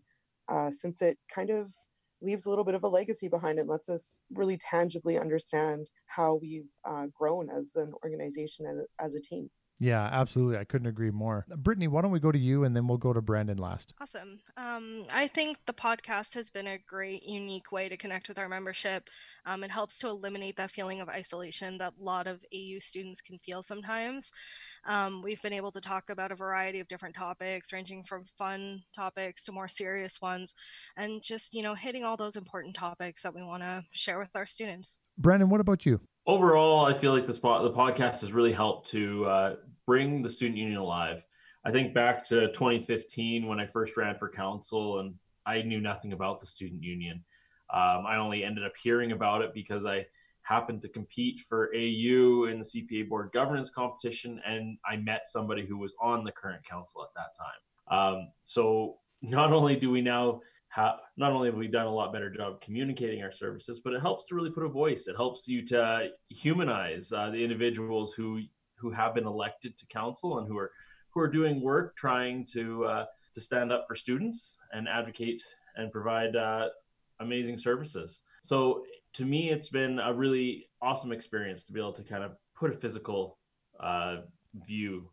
uh, 0.48 0.70
since 0.70 1.02
it 1.02 1.18
kind 1.32 1.50
of 1.50 1.70
leaves 2.22 2.46
a 2.46 2.50
little 2.50 2.64
bit 2.64 2.74
of 2.74 2.84
a 2.84 2.88
legacy 2.88 3.28
behind 3.28 3.58
it, 3.58 3.68
lets 3.68 3.88
us 3.88 4.20
really 4.32 4.56
tangibly 4.58 5.18
understand 5.18 5.90
how 6.06 6.34
we've 6.36 6.68
uh, 6.84 7.06
grown 7.12 7.50
as 7.50 7.74
an 7.76 7.92
organization 8.04 8.66
and 8.66 8.84
as 9.00 9.14
a 9.14 9.20
team. 9.20 9.50
Yeah, 9.82 10.08
absolutely. 10.12 10.58
I 10.58 10.64
couldn't 10.64 10.86
agree 10.86 11.10
more. 11.10 11.44
Brittany, 11.56 11.88
why 11.88 12.02
don't 12.02 12.12
we 12.12 12.20
go 12.20 12.30
to 12.30 12.38
you 12.38 12.62
and 12.62 12.76
then 12.76 12.86
we'll 12.86 12.98
go 12.98 13.12
to 13.12 13.20
Brandon 13.20 13.58
last? 13.58 13.92
Awesome. 14.00 14.38
Um, 14.56 15.06
I 15.10 15.26
think 15.26 15.58
the 15.66 15.72
podcast 15.72 16.34
has 16.34 16.50
been 16.50 16.68
a 16.68 16.78
great, 16.78 17.24
unique 17.24 17.72
way 17.72 17.88
to 17.88 17.96
connect 17.96 18.28
with 18.28 18.38
our 18.38 18.48
membership. 18.48 19.10
Um, 19.44 19.64
it 19.64 19.72
helps 19.72 19.98
to 19.98 20.06
eliminate 20.06 20.56
that 20.58 20.70
feeling 20.70 21.00
of 21.00 21.08
isolation 21.08 21.78
that 21.78 21.94
a 22.00 22.02
lot 22.02 22.28
of 22.28 22.44
AU 22.54 22.78
students 22.78 23.20
can 23.20 23.40
feel 23.40 23.60
sometimes. 23.60 24.30
Um, 24.86 25.20
we've 25.20 25.42
been 25.42 25.52
able 25.52 25.72
to 25.72 25.80
talk 25.80 26.10
about 26.10 26.30
a 26.30 26.36
variety 26.36 26.78
of 26.78 26.86
different 26.86 27.16
topics, 27.16 27.72
ranging 27.72 28.04
from 28.04 28.22
fun 28.38 28.84
topics 28.94 29.44
to 29.46 29.52
more 29.52 29.66
serious 29.66 30.22
ones, 30.22 30.54
and 30.96 31.20
just, 31.24 31.54
you 31.54 31.62
know, 31.64 31.74
hitting 31.74 32.04
all 32.04 32.16
those 32.16 32.36
important 32.36 32.76
topics 32.76 33.22
that 33.22 33.34
we 33.34 33.42
want 33.42 33.64
to 33.64 33.82
share 33.90 34.20
with 34.20 34.30
our 34.36 34.46
students. 34.46 34.98
Brandon, 35.18 35.50
what 35.50 35.60
about 35.60 35.84
you? 35.84 36.00
Overall, 36.24 36.86
I 36.86 36.94
feel 36.94 37.12
like 37.12 37.26
the 37.26 37.34
spot, 37.34 37.64
the 37.64 37.76
podcast 37.76 38.20
has 38.20 38.32
really 38.32 38.52
helped 38.52 38.88
to 38.90 39.24
uh, 39.24 39.56
bring 39.86 40.22
the 40.22 40.30
student 40.30 40.58
union 40.58 40.78
alive. 40.78 41.22
I 41.64 41.70
think 41.70 41.94
back 41.94 42.26
to 42.28 42.48
2015 42.48 43.46
when 43.46 43.60
I 43.60 43.66
first 43.66 43.96
ran 43.96 44.16
for 44.18 44.28
council 44.28 45.00
and 45.00 45.14
I 45.46 45.62
knew 45.62 45.80
nothing 45.80 46.12
about 46.12 46.40
the 46.40 46.46
student 46.46 46.82
union. 46.82 47.24
Um, 47.72 48.04
I 48.06 48.16
only 48.16 48.44
ended 48.44 48.64
up 48.64 48.72
hearing 48.80 49.12
about 49.12 49.42
it 49.42 49.54
because 49.54 49.86
I 49.86 50.06
happened 50.42 50.82
to 50.82 50.88
compete 50.88 51.40
for 51.48 51.70
AU 51.74 52.44
in 52.44 52.58
the 52.58 52.64
CPA 52.64 53.08
board 53.08 53.30
governance 53.32 53.70
competition, 53.70 54.40
and 54.44 54.76
I 54.84 54.96
met 54.96 55.26
somebody 55.26 55.64
who 55.64 55.78
was 55.78 55.94
on 56.00 56.24
the 56.24 56.32
current 56.32 56.64
council 56.64 57.02
at 57.02 57.14
that 57.14 57.36
time. 57.36 58.16
Um, 58.16 58.28
so 58.42 58.98
not 59.22 59.52
only 59.52 59.76
do 59.76 59.90
we 59.90 60.00
now 60.00 60.40
have, 60.68 60.96
not 61.16 61.32
only 61.32 61.48
have 61.48 61.56
we 61.56 61.68
done 61.68 61.86
a 61.86 61.94
lot 61.94 62.12
better 62.12 62.30
job 62.30 62.60
communicating 62.60 63.22
our 63.22 63.30
services, 63.30 63.80
but 63.80 63.92
it 63.92 64.00
helps 64.00 64.24
to 64.26 64.34
really 64.34 64.50
put 64.50 64.64
a 64.64 64.68
voice. 64.68 65.06
It 65.06 65.16
helps 65.16 65.46
you 65.46 65.64
to 65.66 66.08
humanize 66.28 67.12
uh, 67.12 67.30
the 67.30 67.42
individuals 67.42 68.14
who 68.14 68.40
who 68.82 68.90
have 68.90 69.14
been 69.14 69.26
elected 69.26 69.78
to 69.78 69.86
council 69.86 70.38
and 70.38 70.48
who 70.48 70.58
are 70.58 70.70
who 71.10 71.20
are 71.20 71.28
doing 71.28 71.62
work 71.62 71.96
trying 71.96 72.44
to 72.52 72.84
uh, 72.84 73.04
to 73.34 73.40
stand 73.40 73.72
up 73.72 73.86
for 73.88 73.94
students 73.94 74.58
and 74.72 74.88
advocate 74.88 75.42
and 75.76 75.90
provide 75.92 76.34
uh, 76.36 76.66
amazing 77.20 77.56
services. 77.56 78.22
So 78.42 78.82
to 79.14 79.24
me, 79.24 79.50
it's 79.50 79.68
been 79.68 79.98
a 80.00 80.12
really 80.12 80.68
awesome 80.82 81.12
experience 81.12 81.62
to 81.64 81.72
be 81.72 81.80
able 81.80 81.92
to 81.92 82.02
kind 82.02 82.24
of 82.24 82.32
put 82.54 82.74
a 82.74 82.76
physical 82.76 83.38
uh, 83.80 84.16
view 84.66 85.08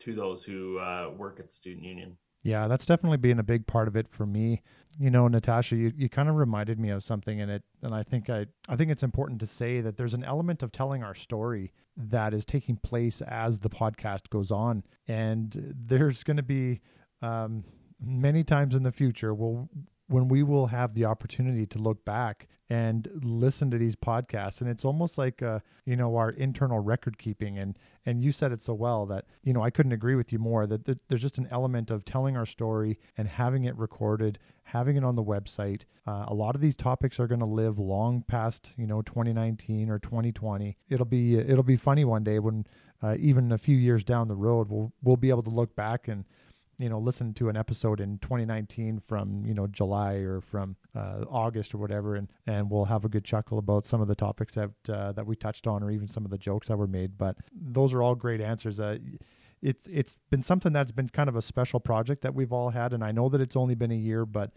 to 0.00 0.14
those 0.14 0.44
who 0.44 0.78
uh, 0.78 1.10
work 1.16 1.40
at 1.40 1.46
the 1.48 1.52
student 1.52 1.84
union. 1.84 2.16
Yeah, 2.42 2.68
that's 2.68 2.86
definitely 2.86 3.16
been 3.16 3.40
a 3.40 3.42
big 3.42 3.66
part 3.66 3.88
of 3.88 3.96
it 3.96 4.06
for 4.08 4.26
me. 4.26 4.62
You 5.00 5.10
know, 5.10 5.26
Natasha, 5.26 5.74
you, 5.74 5.92
you 5.96 6.08
kind 6.08 6.28
of 6.28 6.36
reminded 6.36 6.78
me 6.78 6.90
of 6.90 7.02
something 7.02 7.38
in 7.38 7.50
it, 7.50 7.62
and 7.82 7.94
I 7.94 8.02
think 8.02 8.30
I 8.30 8.46
I 8.68 8.76
think 8.76 8.90
it's 8.90 9.02
important 9.02 9.40
to 9.40 9.46
say 9.46 9.80
that 9.80 9.96
there's 9.96 10.14
an 10.14 10.24
element 10.24 10.62
of 10.62 10.70
telling 10.70 11.02
our 11.02 11.14
story 11.14 11.72
that 11.96 12.34
is 12.34 12.44
taking 12.44 12.76
place 12.76 13.22
as 13.22 13.60
the 13.60 13.70
podcast 13.70 14.28
goes 14.30 14.50
on, 14.50 14.82
and 15.08 15.74
there's 15.74 16.22
going 16.22 16.36
to 16.36 16.42
be 16.42 16.80
um, 17.22 17.64
many 18.00 18.44
times 18.44 18.74
in 18.74 18.82
the 18.82 18.92
future 18.92 19.32
we'll 19.32 19.68
when 20.08 20.28
we 20.28 20.42
will 20.42 20.68
have 20.68 20.94
the 20.94 21.04
opportunity 21.04 21.66
to 21.66 21.78
look 21.78 22.04
back 22.04 22.48
and 22.68 23.08
listen 23.22 23.70
to 23.70 23.78
these 23.78 23.94
podcasts. 23.94 24.60
And 24.60 24.68
it's 24.68 24.84
almost 24.84 25.18
like 25.18 25.42
uh, 25.42 25.60
you 25.84 25.96
know 25.96 26.16
our 26.16 26.30
internal 26.30 26.80
record 26.80 27.18
keeping. 27.18 27.58
And 27.58 27.78
and 28.04 28.22
you 28.22 28.32
said 28.32 28.52
it 28.52 28.62
so 28.62 28.74
well 28.74 29.06
that 29.06 29.26
you 29.42 29.52
know 29.52 29.62
I 29.62 29.70
couldn't 29.70 29.92
agree 29.92 30.14
with 30.14 30.32
you 30.32 30.38
more 30.38 30.66
that 30.66 30.84
th- 30.84 30.98
there's 31.08 31.22
just 31.22 31.38
an 31.38 31.48
element 31.50 31.90
of 31.90 32.04
telling 32.04 32.36
our 32.36 32.46
story 32.46 32.98
and 33.16 33.28
having 33.28 33.64
it 33.64 33.76
recorded 33.76 34.38
having 34.70 34.96
it 34.96 35.04
on 35.04 35.14
the 35.14 35.22
website. 35.22 35.82
Uh, 36.06 36.24
a 36.26 36.34
lot 36.34 36.56
of 36.56 36.60
these 36.60 36.74
topics 36.74 37.20
are 37.20 37.28
going 37.28 37.40
to 37.40 37.46
live 37.46 37.78
long 37.78 38.22
past 38.26 38.72
you 38.76 38.86
know 38.86 39.02
2019 39.02 39.90
or 39.90 39.98
2020 39.98 40.76
it'll 40.88 41.06
be 41.06 41.36
it'll 41.36 41.62
be 41.62 41.76
funny 41.76 42.04
one 42.04 42.24
day 42.24 42.38
when 42.38 42.66
uh, 43.02 43.14
even 43.18 43.52
a 43.52 43.58
few 43.58 43.76
years 43.76 44.04
down 44.04 44.28
the 44.28 44.34
road 44.34 44.68
we'll 44.68 44.92
we'll 45.02 45.16
be 45.16 45.30
able 45.30 45.42
to 45.42 45.50
look 45.50 45.74
back 45.76 46.08
and 46.08 46.24
you 46.78 46.88
know 46.88 46.98
listen 46.98 47.32
to 47.34 47.48
an 47.48 47.56
episode 47.56 48.00
in 48.00 48.18
2019 48.18 49.00
from 49.00 49.44
you 49.46 49.54
know 49.54 49.66
July 49.66 50.14
or 50.14 50.40
from 50.40 50.76
uh, 50.94 51.24
August 51.28 51.74
or 51.74 51.78
whatever, 51.78 52.16
and 52.16 52.28
and 52.46 52.70
we'll 52.70 52.86
have 52.86 53.04
a 53.04 53.08
good 53.08 53.24
chuckle 53.24 53.58
about 53.58 53.86
some 53.86 54.00
of 54.00 54.08
the 54.08 54.14
topics 54.14 54.54
that 54.54 54.70
uh, 54.88 55.12
that 55.12 55.26
we 55.26 55.36
touched 55.36 55.66
on, 55.66 55.82
or 55.82 55.90
even 55.90 56.08
some 56.08 56.24
of 56.24 56.30
the 56.30 56.38
jokes 56.38 56.68
that 56.68 56.76
were 56.76 56.86
made. 56.86 57.16
But 57.16 57.36
those 57.52 57.92
are 57.92 58.02
all 58.02 58.14
great 58.14 58.40
answers. 58.40 58.80
Uh, 58.80 58.98
it's 59.62 59.88
it's 59.88 60.16
been 60.30 60.42
something 60.42 60.72
that's 60.72 60.92
been 60.92 61.08
kind 61.08 61.28
of 61.28 61.36
a 61.36 61.42
special 61.42 61.80
project 61.80 62.22
that 62.22 62.34
we've 62.34 62.52
all 62.52 62.70
had, 62.70 62.92
and 62.92 63.02
I 63.02 63.12
know 63.12 63.28
that 63.28 63.40
it's 63.40 63.56
only 63.56 63.74
been 63.74 63.92
a 63.92 63.96
year, 63.96 64.26
but. 64.26 64.52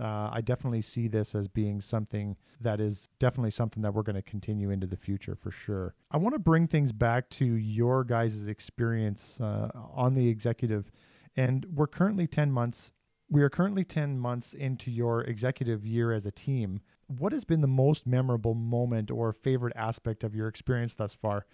Uh, 0.00 0.30
I 0.32 0.40
definitely 0.40 0.80
see 0.80 1.06
this 1.06 1.34
as 1.34 1.48
being 1.48 1.80
something 1.80 2.36
that 2.60 2.80
is 2.80 3.10
definitely 3.18 3.50
something 3.50 3.82
that 3.82 3.92
we're 3.92 4.02
going 4.02 4.16
to 4.16 4.22
continue 4.22 4.70
into 4.70 4.86
the 4.86 4.96
future 4.96 5.36
for 5.36 5.50
sure. 5.50 5.94
I 6.10 6.16
want 6.16 6.34
to 6.34 6.38
bring 6.38 6.66
things 6.66 6.92
back 6.92 7.28
to 7.30 7.44
your 7.44 8.02
guys' 8.02 8.48
experience 8.48 9.38
uh, 9.38 9.68
on 9.92 10.14
the 10.14 10.28
executive 10.28 10.90
and 11.36 11.66
we're 11.72 11.86
currently 11.86 12.26
10 12.26 12.52
months 12.52 12.90
we 13.32 13.40
are 13.40 13.48
currently 13.48 13.82
10 13.82 14.18
months 14.18 14.52
into 14.52 14.90
your 14.90 15.22
executive 15.22 15.86
year 15.86 16.12
as 16.12 16.26
a 16.26 16.30
team. 16.30 16.82
What 17.06 17.32
has 17.32 17.44
been 17.44 17.62
the 17.62 17.66
most 17.66 18.06
memorable 18.06 18.54
moment 18.54 19.10
or 19.10 19.32
favorite 19.32 19.72
aspect 19.74 20.22
of 20.22 20.34
your 20.34 20.48
experience 20.48 20.92
thus 20.92 21.14
far? 21.14 21.46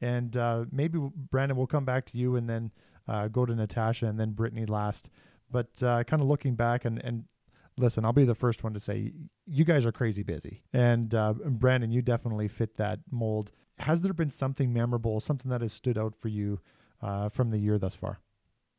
And 0.00 0.34
uh, 0.34 0.64
maybe 0.72 0.98
Brandon, 0.98 1.58
we'll 1.58 1.66
come 1.66 1.84
back 1.84 2.06
to 2.06 2.16
you 2.16 2.36
and 2.36 2.48
then 2.48 2.72
uh, 3.06 3.28
go 3.28 3.44
to 3.44 3.54
Natasha 3.54 4.06
and 4.06 4.18
then 4.18 4.30
Brittany 4.30 4.64
last. 4.64 5.10
But 5.50 5.82
uh, 5.82 6.04
kind 6.04 6.22
of 6.22 6.28
looking 6.28 6.54
back 6.54 6.86
and, 6.86 7.04
and 7.04 7.24
listen, 7.76 8.06
I'll 8.06 8.14
be 8.14 8.24
the 8.24 8.34
first 8.34 8.64
one 8.64 8.72
to 8.72 8.80
say 8.80 9.12
you 9.46 9.64
guys 9.66 9.84
are 9.84 9.92
crazy 9.92 10.22
busy. 10.22 10.62
And 10.72 11.14
uh, 11.14 11.34
Brandon, 11.34 11.90
you 11.90 12.00
definitely 12.00 12.48
fit 12.48 12.78
that 12.78 13.00
mold. 13.10 13.52
Has 13.78 14.00
there 14.00 14.14
been 14.14 14.30
something 14.30 14.72
memorable, 14.72 15.20
something 15.20 15.50
that 15.50 15.60
has 15.60 15.74
stood 15.74 15.98
out 15.98 16.14
for 16.18 16.28
you 16.28 16.60
uh, 17.02 17.28
from 17.28 17.50
the 17.50 17.58
year 17.58 17.78
thus 17.78 17.94
far? 17.94 18.20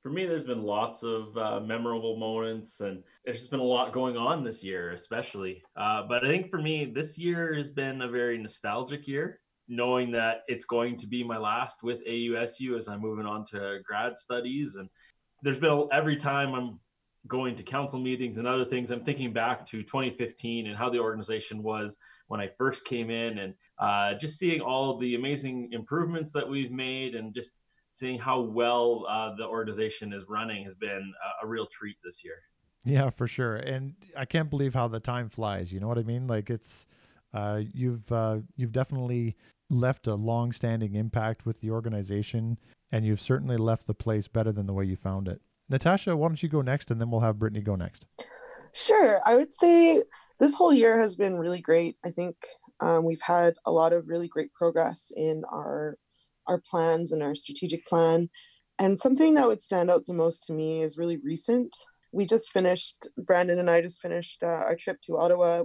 For 0.07 0.13
me, 0.13 0.25
there's 0.25 0.45
been 0.45 0.63
lots 0.63 1.03
of 1.03 1.37
uh, 1.37 1.59
memorable 1.59 2.15
moments, 2.15 2.79
and 2.79 3.03
there's 3.25 3.39
just 3.39 3.51
been 3.51 3.59
a 3.59 3.63
lot 3.63 3.91
going 3.91 4.15
on 4.15 4.41
this 4.41 4.63
year, 4.63 4.93
especially. 4.93 5.61
Uh, 5.75 6.03
but 6.07 6.23
I 6.23 6.29
think 6.29 6.49
for 6.49 6.61
me, 6.61 6.85
this 6.85 7.17
year 7.17 7.53
has 7.55 7.69
been 7.69 8.01
a 8.01 8.07
very 8.07 8.37
nostalgic 8.37 9.05
year, 9.05 9.41
knowing 9.67 10.09
that 10.11 10.43
it's 10.47 10.63
going 10.63 10.97
to 10.99 11.07
be 11.07 11.25
my 11.25 11.37
last 11.37 11.83
with 11.83 12.07
AUSU 12.07 12.77
as 12.77 12.87
I'm 12.87 13.01
moving 13.01 13.25
on 13.25 13.43
to 13.47 13.79
grad 13.85 14.17
studies. 14.17 14.77
And 14.77 14.87
there's 15.41 15.59
been 15.59 15.89
every 15.91 16.15
time 16.15 16.55
I'm 16.55 16.79
going 17.27 17.57
to 17.57 17.63
council 17.63 17.99
meetings 17.99 18.37
and 18.37 18.47
other 18.47 18.63
things, 18.63 18.91
I'm 18.91 19.03
thinking 19.03 19.33
back 19.33 19.65
to 19.65 19.83
2015 19.83 20.67
and 20.67 20.77
how 20.77 20.89
the 20.89 20.99
organization 20.99 21.61
was 21.61 21.97
when 22.29 22.39
I 22.39 22.47
first 22.57 22.85
came 22.85 23.09
in, 23.09 23.39
and 23.39 23.53
uh, 23.77 24.13
just 24.13 24.39
seeing 24.39 24.61
all 24.61 24.97
the 24.99 25.15
amazing 25.15 25.73
improvements 25.73 26.31
that 26.31 26.47
we've 26.47 26.71
made, 26.71 27.13
and 27.13 27.33
just 27.33 27.55
seeing 27.97 28.19
how 28.19 28.39
well 28.39 29.05
uh, 29.09 29.33
the 29.35 29.45
organization 29.45 30.13
is 30.13 30.23
running 30.29 30.63
has 30.63 30.75
been 30.75 31.13
a, 31.41 31.45
a, 31.45 31.47
real 31.47 31.65
treat 31.65 31.97
this 32.03 32.23
year. 32.23 32.35
Yeah, 32.85 33.09
for 33.09 33.27
sure. 33.27 33.55
And 33.55 33.95
I 34.15 34.25
can't 34.25 34.51
believe 34.51 34.75
how 34.75 34.87
the 34.87 34.99
time 34.99 35.29
flies. 35.29 35.73
You 35.73 35.79
know 35.79 35.87
what 35.87 35.97
I 35.97 36.03
mean? 36.03 36.27
Like 36.27 36.51
it's 36.51 36.85
uh, 37.33 37.61
you've 37.73 38.09
uh, 38.11 38.37
you've 38.55 38.71
definitely 38.71 39.35
left 39.69 40.05
a 40.05 40.13
long-standing 40.13 40.93
impact 40.93 41.45
with 41.45 41.59
the 41.59 41.71
organization, 41.71 42.59
and 42.91 43.03
you've 43.03 43.19
certainly 43.19 43.57
left 43.57 43.87
the 43.87 43.95
place 43.95 44.27
better 44.27 44.51
than 44.51 44.67
the 44.67 44.73
way 44.73 44.85
you 44.85 44.95
found 44.95 45.27
it. 45.27 45.41
Natasha, 45.67 46.15
why 46.15 46.27
don't 46.27 46.41
you 46.41 46.49
go 46.49 46.61
next, 46.61 46.91
and 46.91 47.01
then 47.01 47.09
we'll 47.09 47.21
have 47.21 47.39
Brittany 47.39 47.61
go 47.61 47.75
next. 47.75 48.05
Sure. 48.73 49.19
I 49.25 49.35
would 49.35 49.51
say 49.51 50.03
this 50.39 50.53
whole 50.53 50.71
year 50.71 50.97
has 50.99 51.15
been 51.15 51.37
really 51.37 51.61
great. 51.61 51.97
I 52.05 52.11
think 52.11 52.35
um, 52.79 53.03
we've 53.03 53.21
had 53.21 53.55
a 53.65 53.71
lot 53.71 53.91
of 53.91 54.07
really 54.07 54.27
great 54.27 54.53
progress 54.53 55.11
in 55.17 55.43
our 55.51 55.97
our 56.47 56.59
plans 56.59 57.11
and 57.11 57.21
our 57.21 57.35
strategic 57.35 57.85
plan. 57.85 58.29
And 58.79 58.99
something 58.99 59.33
that 59.35 59.47
would 59.47 59.61
stand 59.61 59.89
out 59.89 60.05
the 60.05 60.13
most 60.13 60.45
to 60.45 60.53
me 60.53 60.81
is 60.81 60.97
really 60.97 61.17
recent. 61.17 61.75
We 62.11 62.25
just 62.25 62.51
finished, 62.51 63.07
Brandon 63.17 63.59
and 63.59 63.69
I 63.69 63.81
just 63.81 64.01
finished 64.01 64.43
uh, 64.43 64.47
our 64.47 64.75
trip 64.75 65.01
to 65.03 65.17
Ottawa 65.17 65.63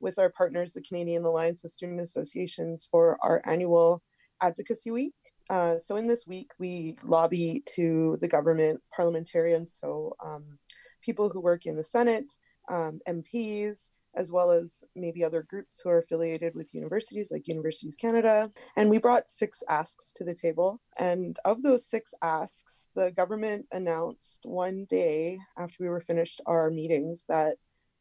with 0.00 0.18
our 0.18 0.30
partners, 0.30 0.72
the 0.72 0.82
Canadian 0.82 1.24
Alliance 1.24 1.64
of 1.64 1.70
Student 1.70 2.00
Associations, 2.00 2.88
for 2.90 3.18
our 3.22 3.42
annual 3.44 4.02
Advocacy 4.40 4.90
Week. 4.90 5.14
Uh, 5.50 5.76
so 5.78 5.96
in 5.96 6.06
this 6.06 6.26
week, 6.26 6.50
we 6.58 6.96
lobby 7.04 7.62
to 7.74 8.18
the 8.20 8.28
government, 8.28 8.80
parliamentarians, 8.94 9.76
so 9.78 10.14
um, 10.24 10.58
people 11.02 11.28
who 11.28 11.40
work 11.40 11.66
in 11.66 11.76
the 11.76 11.84
Senate, 11.84 12.32
um, 12.70 13.00
MPs, 13.08 13.90
as 14.14 14.30
well 14.30 14.50
as 14.50 14.84
maybe 14.94 15.24
other 15.24 15.42
groups 15.42 15.80
who 15.82 15.88
are 15.90 15.98
affiliated 15.98 16.54
with 16.54 16.74
universities 16.74 17.30
like 17.30 17.48
Universities 17.48 17.96
Canada. 17.96 18.50
And 18.76 18.90
we 18.90 18.98
brought 18.98 19.28
six 19.28 19.62
asks 19.68 20.12
to 20.16 20.24
the 20.24 20.34
table. 20.34 20.80
And 20.98 21.38
of 21.44 21.62
those 21.62 21.86
six 21.86 22.12
asks, 22.22 22.86
the 22.94 23.10
government 23.12 23.66
announced 23.72 24.40
one 24.44 24.86
day 24.88 25.38
after 25.58 25.76
we 25.80 25.88
were 25.88 26.00
finished 26.00 26.40
our 26.46 26.70
meetings 26.70 27.24
that 27.28 27.56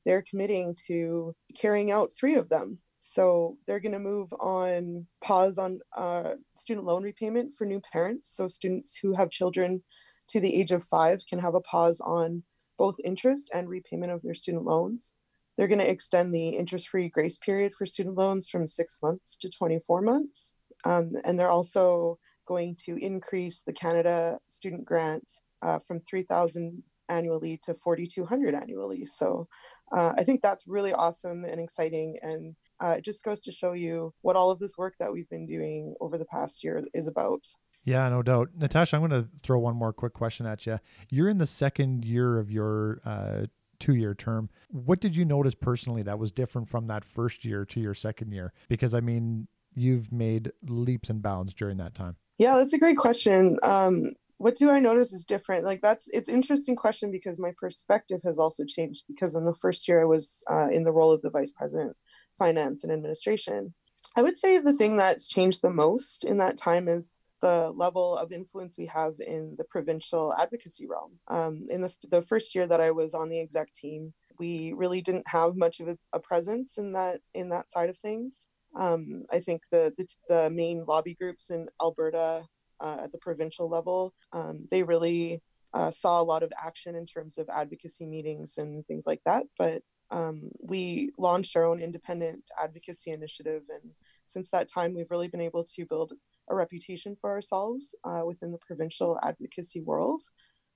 they're 0.06 0.24
committing 0.24 0.76
to 0.88 1.36
carrying 1.56 1.92
out 1.92 2.12
three 2.18 2.36
of 2.36 2.50
them. 2.50 2.80
So 3.00 3.58
they're 3.66 3.80
going 3.80 3.94
to 3.94 4.00
move 4.00 4.32
on 4.40 5.08
pause 5.24 5.58
on 5.58 5.80
uh, 5.96 6.34
student 6.56 6.86
loan 6.86 7.04
repayment 7.04 7.58
for 7.58 7.66
new 7.66 7.82
parents. 7.92 8.36
So 8.36 8.48
students 8.48 8.96
who 9.02 9.14
have 9.14 9.32
children 9.32 9.82
to 10.30 10.40
the 10.40 10.60
age 10.60 10.72
of 10.72 10.84
five 10.84 11.22
can 11.28 11.40
have 11.40 11.56
a 11.56 11.62
pause 11.62 12.00
on 12.02 12.44
both 12.78 12.96
interest 13.04 13.50
and 13.54 13.68
repayment 13.68 14.12
of 14.12 14.22
their 14.22 14.34
student 14.34 14.66
loans. 14.66 15.14
They're 15.62 15.68
going 15.68 15.78
to 15.78 15.88
extend 15.88 16.34
the 16.34 16.50
interest 16.50 16.88
free 16.88 17.08
grace 17.08 17.38
period 17.38 17.76
for 17.76 17.86
student 17.86 18.16
loans 18.16 18.50
from 18.50 18.66
six 18.66 18.98
months 19.04 19.38
to 19.38 19.48
24 19.48 20.02
months. 20.02 20.56
Um, 20.86 21.12
and 21.24 21.38
they're 21.38 21.52
also 21.52 22.18
going 22.48 22.78
to 22.86 22.96
increase 22.98 23.62
the 23.62 23.72
Canada 23.72 24.40
student 24.48 24.86
grant 24.86 25.32
uh, 25.62 25.78
from 25.88 26.00
3000 26.00 26.82
annually 27.10 27.60
to 27.62 27.76
4200 27.76 28.56
annually. 28.56 29.06
So 29.06 29.48
uh, 29.92 30.14
I 30.18 30.24
think 30.24 30.42
that's 30.42 30.66
really 30.66 30.94
awesome 30.94 31.46
and 31.46 31.62
exciting. 31.62 32.18
And 32.24 32.56
uh, 32.80 32.96
it 32.98 33.06
just 33.06 33.24
goes 33.24 33.40
to 33.42 33.52
show 33.52 33.74
you 33.74 34.16
what 34.24 34.36
all 34.36 34.50
of 34.50 34.58
this 34.58 34.80
work 34.80 34.96
that 35.00 35.14
we've 35.14 35.30
been 35.30 35.46
doing 35.46 35.94
over 36.02 36.18
the 36.18 36.26
past 36.26 36.64
year 36.64 36.84
is 36.96 37.08
about. 37.08 37.46
Yeah, 37.84 38.10
no 38.10 38.24
doubt. 38.24 38.50
Natasha, 38.58 38.96
I'm 38.96 39.08
going 39.08 39.24
to 39.24 39.30
throw 39.44 39.60
one 39.60 39.76
more 39.76 39.94
quick 39.94 40.14
question 40.14 40.48
at 40.48 40.66
you. 40.66 40.80
You're 41.12 41.30
in 41.30 41.38
the 41.38 41.46
second 41.46 42.04
year 42.04 42.40
of 42.40 42.50
your 42.50 43.00
uh, 43.06 43.46
two 43.82 43.96
year 43.96 44.14
term. 44.14 44.50
What 44.70 45.02
did 45.02 45.16
you 45.16 45.26
notice 45.26 45.56
personally 45.56 46.04
that 46.04 46.20
was 46.20 46.32
different 46.32 46.70
from 46.70 46.88
that 46.88 47.04
first 47.04 47.44
year 47.44 47.66
to 47.66 47.80
your 47.82 47.94
second 47.94 48.32
year? 48.32 48.54
Because 48.70 48.94
I 48.94 49.02
mean, 49.02 49.48
you've 49.76 50.12
made 50.12 50.52
leaps 50.68 51.10
and 51.10 51.22
bounds 51.22 51.54
during 51.54 51.78
that 51.78 51.94
time. 51.94 52.16
Yeah, 52.38 52.56
that's 52.56 52.74
a 52.74 52.80
great 52.80 52.98
question. 52.98 53.58
Um, 53.64 54.12
what 54.38 54.56
do 54.56 54.70
I 54.70 54.80
notice 54.80 55.14
is 55.14 55.26
different? 55.26 55.66
Like 55.66 55.82
that's 55.82 56.08
it's 56.10 56.30
interesting 56.30 56.76
question 56.76 57.12
because 57.12 57.40
my 57.40 57.52
perspective 57.58 58.22
has 58.24 58.40
also 58.40 58.64
changed. 58.66 59.06
Because 59.08 59.36
in 59.36 59.46
the 59.46 59.56
first 59.56 59.88
year 59.88 60.02
I 60.02 60.06
was 60.06 60.44
uh, 60.50 60.70
in 60.72 60.84
the 60.84 60.92
role 60.92 61.12
of 61.12 61.22
the 61.22 61.30
vice 61.30 61.52
president, 61.52 61.96
finance 62.38 62.84
and 62.84 62.92
administration. 62.92 63.74
I 64.16 64.24
would 64.24 64.38
say 64.38 64.58
the 64.58 64.74
thing 64.74 64.98
that's 64.98 65.28
changed 65.28 65.62
the 65.62 65.70
most 65.70 66.26
in 66.26 66.38
that 66.38 66.58
time 66.58 66.88
is 66.88 67.21
the 67.42 67.72
level 67.76 68.18
of 68.18 68.32
influence 68.32 68.76
we 68.78 68.86
have 68.86 69.14
in 69.20 69.56
the 69.58 69.64
provincial 69.64 70.34
advocacy 70.38 70.88
realm. 70.88 71.14
Um, 71.28 71.66
in 71.70 71.82
the, 71.82 71.94
the 72.10 72.22
first 72.22 72.54
year 72.56 72.68
that 72.68 72.82
I 72.82 72.92
was 72.92 73.14
on 73.14 73.30
the 73.30 73.40
exec 73.40 73.74
team, 73.74 74.14
we 74.40 74.74
really 74.74 75.02
didn't 75.02 75.28
have 75.28 75.56
much 75.56 75.80
of 75.80 75.88
a, 75.88 75.98
a 76.14 76.20
presence 76.20 76.78
in 76.78 76.94
that 76.94 77.22
in 77.34 77.50
that 77.50 77.70
side 77.70 77.90
of 77.90 77.98
things. 77.98 78.48
Um, 78.76 79.26
I 79.32 79.40
think 79.40 79.64
the, 79.72 79.94
the, 79.98 80.08
the 80.30 80.50
main 80.50 80.86
lobby 80.86 81.14
groups 81.14 81.50
in 81.50 81.68
Alberta 81.82 82.46
uh, 82.80 82.98
at 83.04 83.12
the 83.12 83.18
provincial 83.18 83.70
level, 83.70 84.14
um, 84.32 84.68
they 84.72 84.84
really 84.84 85.42
uh, 85.74 85.92
saw 85.92 86.22
a 86.22 86.24
lot 86.24 86.44
of 86.44 86.54
action 86.64 86.96
in 86.96 87.06
terms 87.06 87.38
of 87.38 87.50
advocacy 87.50 88.06
meetings 88.06 88.58
and 88.58 88.86
things 88.88 89.06
like 89.06 89.22
that. 89.26 89.44
But 89.58 89.82
um, 90.10 90.52
we 90.62 91.12
launched 91.18 91.56
our 91.56 91.66
own 91.66 91.80
independent 91.80 92.44
advocacy 92.62 93.12
initiative, 93.12 93.64
and 93.70 93.92
since 94.26 94.50
that 94.50 94.68
time, 94.70 94.94
we've 94.94 95.12
really 95.12 95.28
been 95.30 95.42
able 95.42 95.64
to 95.64 95.86
build 95.86 96.14
a 96.50 96.56
reputation 96.56 97.16
for 97.20 97.30
ourselves 97.32 97.96
uh, 98.04 98.22
within 98.26 98.52
the 98.52 98.58
provincial 98.60 99.20
advocacy 99.24 99.82
world. 99.82 100.22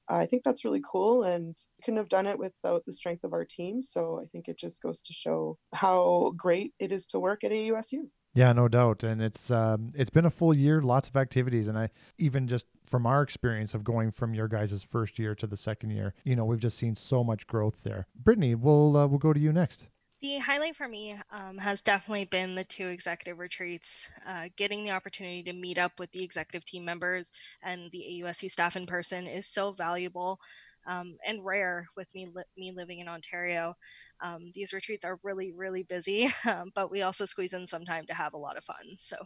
Uh, 0.10 0.18
I 0.18 0.26
think 0.28 0.44
that's 0.44 0.64
really 0.64 0.84
cool, 0.90 1.24
and 1.24 1.58
couldn't 1.84 1.98
have 1.98 2.10
done 2.10 2.28
it 2.28 2.38
without 2.38 2.84
the 2.86 2.94
strength 2.94 3.24
of 3.24 3.34
our 3.34 3.46
team. 3.46 3.82
So 3.82 4.22
I 4.22 4.28
think 4.28 4.48
it 4.48 4.60
just 4.60 4.82
goes 4.82 5.02
to 5.02 5.14
show 5.14 5.58
how 5.74 6.34
great 6.38 6.74
it 6.80 6.92
is 6.92 7.08
to 7.08 7.20
work 7.20 7.44
at 7.44 7.52
AUSU. 7.52 8.10
Yeah, 8.36 8.52
no 8.52 8.68
doubt, 8.68 9.04
and 9.04 9.22
it's 9.22 9.50
um, 9.50 9.94
it's 9.96 10.10
been 10.10 10.26
a 10.26 10.30
full 10.30 10.54
year, 10.54 10.82
lots 10.82 11.08
of 11.08 11.16
activities, 11.16 11.70
and 11.70 11.80
I 11.80 11.90
even 12.18 12.48
just 12.48 12.66
from 12.86 13.06
our 13.08 13.22
experience 13.22 13.74
of 13.74 13.86
going 13.86 14.12
from 14.12 14.34
your 14.34 14.50
guys' 14.50 14.84
first 14.84 15.18
year 15.18 15.34
to 15.36 15.48
the 15.48 15.56
second 15.56 15.92
year, 15.92 16.14
you 16.26 16.36
know, 16.36 16.44
we've 16.44 16.60
just 16.60 16.78
seen 16.78 16.98
so 16.98 17.24
much 17.24 17.48
growth 17.48 17.84
there. 17.84 18.08
Brittany, 18.14 18.54
we'll 18.54 18.98
uh, 18.98 19.08
we'll 19.08 19.20
go 19.20 19.32
to 19.32 19.40
you 19.40 19.54
next. 19.54 19.88
The 20.26 20.40
highlight 20.40 20.76
for 20.76 20.88
me 20.88 21.16
um, 21.30 21.60
has 21.60 21.84
definitely 21.84 22.26
been 22.26 22.56
the 22.56 22.64
two 22.64 22.88
executive 22.88 23.38
retreats. 23.38 24.10
Uh, 24.28 24.50
getting 24.56 24.84
the 24.84 24.90
opportunity 24.90 25.44
to 25.44 25.54
meet 25.54 25.78
up 25.78 26.00
with 26.00 26.12
the 26.14 26.24
executive 26.24 26.66
team 26.66 26.84
members 26.84 27.32
and 27.62 27.92
the 27.92 28.24
AUSU 28.24 28.50
staff 28.50 28.76
in 28.76 28.88
person 28.88 29.28
is 29.28 29.46
so 29.46 29.72
valuable 29.74 30.40
um, 30.88 31.16
and 31.28 31.46
rare 31.46 31.86
with 31.96 32.08
me 32.16 32.28
li- 32.34 32.42
me 32.58 32.72
living 32.76 33.02
in 33.02 33.08
Ontario. 33.08 33.76
Um, 34.20 34.50
these 34.52 34.74
retreats 34.74 35.06
are 35.06 35.20
really 35.22 35.52
really 35.52 35.84
busy, 35.84 36.34
um, 36.46 36.72
but 36.74 36.90
we 36.90 37.04
also 37.04 37.26
squeeze 37.26 37.54
in 37.54 37.68
some 37.68 37.86
time 37.86 38.08
to 38.08 38.16
have 38.16 38.34
a 38.34 38.40
lot 38.40 38.58
of 38.58 38.64
fun. 38.64 38.96
So 38.98 39.18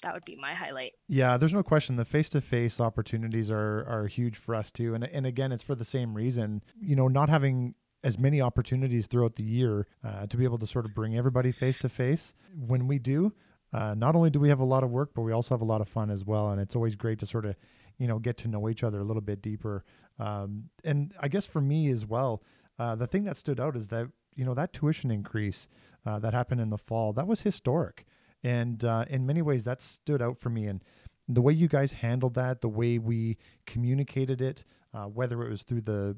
that 0.00 0.14
would 0.14 0.24
be 0.24 0.36
my 0.36 0.54
highlight. 0.54 0.92
Yeah, 1.06 1.36
there's 1.36 1.52
no 1.52 1.62
question. 1.62 1.96
The 1.96 2.06
face-to-face 2.06 2.80
opportunities 2.80 3.50
are 3.50 3.84
are 3.86 4.06
huge 4.06 4.38
for 4.38 4.54
us 4.54 4.70
too, 4.70 4.94
and 4.94 5.04
and 5.04 5.26
again, 5.26 5.52
it's 5.52 5.62
for 5.62 5.74
the 5.74 5.84
same 5.84 6.14
reason. 6.14 6.62
You 6.80 6.96
know, 6.96 7.08
not 7.08 7.28
having 7.28 7.74
as 8.04 8.18
many 8.18 8.40
opportunities 8.40 9.06
throughout 9.06 9.36
the 9.36 9.42
year 9.42 9.86
uh, 10.04 10.26
to 10.26 10.36
be 10.36 10.44
able 10.44 10.58
to 10.58 10.66
sort 10.66 10.86
of 10.86 10.94
bring 10.94 11.16
everybody 11.16 11.52
face 11.52 11.78
to 11.80 11.88
face. 11.88 12.34
When 12.56 12.86
we 12.86 12.98
do, 12.98 13.32
uh, 13.72 13.94
not 13.94 14.14
only 14.14 14.30
do 14.30 14.38
we 14.38 14.48
have 14.48 14.60
a 14.60 14.64
lot 14.64 14.84
of 14.84 14.90
work, 14.90 15.10
but 15.14 15.22
we 15.22 15.32
also 15.32 15.54
have 15.54 15.60
a 15.60 15.66
lot 15.66 15.80
of 15.80 15.88
fun 15.88 16.10
as 16.10 16.24
well. 16.24 16.50
And 16.50 16.60
it's 16.60 16.76
always 16.76 16.94
great 16.94 17.18
to 17.20 17.26
sort 17.26 17.46
of, 17.46 17.56
you 17.98 18.06
know, 18.06 18.18
get 18.18 18.36
to 18.38 18.48
know 18.48 18.68
each 18.68 18.84
other 18.84 19.00
a 19.00 19.04
little 19.04 19.22
bit 19.22 19.42
deeper. 19.42 19.84
Um, 20.18 20.70
and 20.84 21.14
I 21.20 21.28
guess 21.28 21.46
for 21.46 21.60
me 21.60 21.90
as 21.90 22.06
well, 22.06 22.42
uh, 22.78 22.94
the 22.94 23.06
thing 23.06 23.24
that 23.24 23.36
stood 23.36 23.58
out 23.58 23.76
is 23.76 23.88
that, 23.88 24.08
you 24.34 24.44
know, 24.44 24.54
that 24.54 24.72
tuition 24.72 25.10
increase 25.10 25.66
uh, 26.06 26.18
that 26.20 26.34
happened 26.34 26.60
in 26.60 26.70
the 26.70 26.78
fall, 26.78 27.12
that 27.14 27.26
was 27.26 27.40
historic. 27.40 28.06
And 28.44 28.84
uh, 28.84 29.06
in 29.08 29.26
many 29.26 29.42
ways, 29.42 29.64
that 29.64 29.82
stood 29.82 30.22
out 30.22 30.38
for 30.38 30.50
me. 30.50 30.66
And 30.66 30.84
the 31.28 31.42
way 31.42 31.52
you 31.52 31.68
guys 31.68 31.92
handled 31.92 32.34
that, 32.34 32.60
the 32.60 32.68
way 32.68 32.98
we 32.98 33.38
communicated 33.66 34.40
it, 34.40 34.64
uh, 34.94 35.04
whether 35.04 35.42
it 35.42 35.50
was 35.50 35.62
through 35.62 35.80
the 35.80 36.16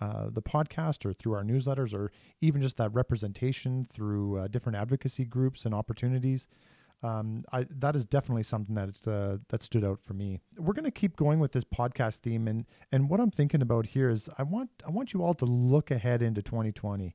uh, 0.00 0.28
the 0.30 0.42
podcast 0.42 1.06
or 1.06 1.12
through 1.12 1.34
our 1.34 1.42
newsletters 1.42 1.94
or 1.94 2.12
even 2.40 2.60
just 2.60 2.76
that 2.76 2.92
representation 2.92 3.86
through 3.92 4.38
uh, 4.38 4.46
different 4.48 4.76
advocacy 4.76 5.24
groups 5.24 5.64
and 5.64 5.74
opportunities. 5.74 6.48
um, 7.02 7.44
I, 7.52 7.66
that 7.70 7.94
is 7.94 8.06
definitely 8.06 8.42
something 8.42 8.74
that's 8.74 9.06
uh, 9.06 9.38
that 9.48 9.62
stood 9.62 9.84
out 9.84 10.00
for 10.04 10.14
me. 10.14 10.40
We're 10.56 10.72
going 10.72 10.84
to 10.84 10.90
keep 10.90 11.16
going 11.16 11.40
with 11.40 11.52
this 11.52 11.64
podcast 11.64 12.16
theme, 12.16 12.48
and 12.48 12.64
and 12.92 13.08
what 13.10 13.20
I'm 13.20 13.30
thinking 13.30 13.62
about 13.62 13.86
here 13.86 14.08
is 14.10 14.28
I 14.38 14.42
want 14.42 14.70
I 14.86 14.90
want 14.90 15.12
you 15.12 15.22
all 15.22 15.34
to 15.34 15.44
look 15.44 15.90
ahead 15.90 16.22
into 16.22 16.42
2020 16.42 17.14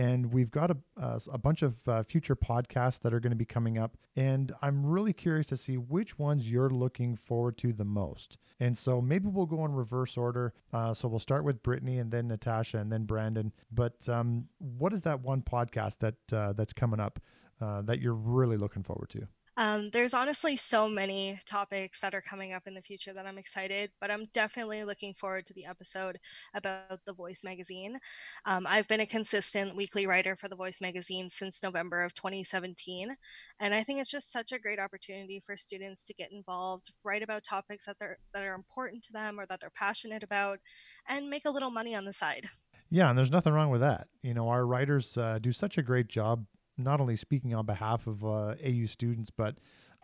and 0.00 0.32
we've 0.32 0.50
got 0.50 0.70
a, 0.70 0.76
uh, 1.00 1.18
a 1.32 1.38
bunch 1.38 1.62
of 1.62 1.76
uh, 1.86 2.02
future 2.02 2.36
podcasts 2.36 3.00
that 3.00 3.12
are 3.12 3.20
going 3.20 3.30
to 3.30 3.36
be 3.36 3.44
coming 3.44 3.76
up 3.78 3.96
and 4.16 4.52
i'm 4.62 4.84
really 4.84 5.12
curious 5.12 5.46
to 5.46 5.56
see 5.56 5.76
which 5.76 6.18
ones 6.18 6.50
you're 6.50 6.70
looking 6.70 7.16
forward 7.16 7.56
to 7.58 7.72
the 7.72 7.84
most. 7.84 8.38
And 8.58 8.76
so 8.76 9.00
maybe 9.00 9.28
we'll 9.28 9.46
go 9.46 9.64
in 9.64 9.72
reverse 9.72 10.16
order. 10.16 10.52
Uh, 10.72 10.92
so 10.94 11.08
we'll 11.08 11.18
start 11.18 11.44
with 11.44 11.62
brittany 11.62 11.98
and 11.98 12.10
then 12.10 12.28
natasha 12.28 12.78
and 12.78 12.92
then 12.92 13.04
brandon. 13.04 13.52
But 13.72 14.08
um, 14.08 14.48
what 14.58 14.92
is 14.92 15.02
that 15.02 15.20
one 15.20 15.42
podcast 15.42 15.98
that 15.98 16.14
uh, 16.32 16.52
that's 16.52 16.72
coming 16.72 17.00
up 17.00 17.20
uh, 17.60 17.82
that 17.82 18.00
you're 18.00 18.14
really 18.14 18.56
looking 18.56 18.82
forward 18.82 19.10
to 19.10 19.26
um, 19.60 19.90
there's 19.90 20.14
honestly 20.14 20.56
so 20.56 20.88
many 20.88 21.38
topics 21.44 22.00
that 22.00 22.14
are 22.14 22.22
coming 22.22 22.54
up 22.54 22.66
in 22.66 22.72
the 22.72 22.80
future 22.80 23.12
that 23.12 23.26
I'm 23.26 23.36
excited, 23.36 23.90
but 24.00 24.10
I'm 24.10 24.26
definitely 24.32 24.84
looking 24.84 25.12
forward 25.12 25.44
to 25.46 25.52
the 25.52 25.66
episode 25.66 26.18
about 26.54 27.04
The 27.04 27.12
Voice 27.12 27.44
magazine. 27.44 27.98
Um, 28.46 28.66
I've 28.66 28.88
been 28.88 29.00
a 29.00 29.06
consistent 29.06 29.76
weekly 29.76 30.06
writer 30.06 30.34
for 30.34 30.48
The 30.48 30.56
Voice 30.56 30.80
magazine 30.80 31.28
since 31.28 31.62
November 31.62 32.02
of 32.02 32.14
2017, 32.14 33.14
and 33.60 33.74
I 33.74 33.82
think 33.84 34.00
it's 34.00 34.10
just 34.10 34.32
such 34.32 34.52
a 34.52 34.58
great 34.58 34.78
opportunity 34.78 35.42
for 35.44 35.58
students 35.58 36.06
to 36.06 36.14
get 36.14 36.32
involved, 36.32 36.90
write 37.04 37.22
about 37.22 37.44
topics 37.44 37.84
that 37.84 37.96
they're 38.00 38.16
that 38.32 38.42
are 38.42 38.54
important 38.54 39.04
to 39.04 39.12
them 39.12 39.38
or 39.38 39.44
that 39.44 39.60
they're 39.60 39.68
passionate 39.78 40.22
about, 40.22 40.58
and 41.06 41.28
make 41.28 41.44
a 41.44 41.50
little 41.50 41.70
money 41.70 41.94
on 41.94 42.06
the 42.06 42.14
side. 42.14 42.48
Yeah, 42.88 43.10
and 43.10 43.18
there's 43.18 43.30
nothing 43.30 43.52
wrong 43.52 43.68
with 43.68 43.82
that. 43.82 44.08
You 44.22 44.32
know, 44.32 44.48
our 44.48 44.64
writers 44.64 45.18
uh, 45.18 45.38
do 45.38 45.52
such 45.52 45.76
a 45.76 45.82
great 45.82 46.08
job 46.08 46.46
not 46.82 47.00
only 47.00 47.16
speaking 47.16 47.54
on 47.54 47.66
behalf 47.66 48.06
of 48.06 48.24
uh, 48.24 48.54
AU 48.64 48.86
students, 48.86 49.30
but 49.30 49.56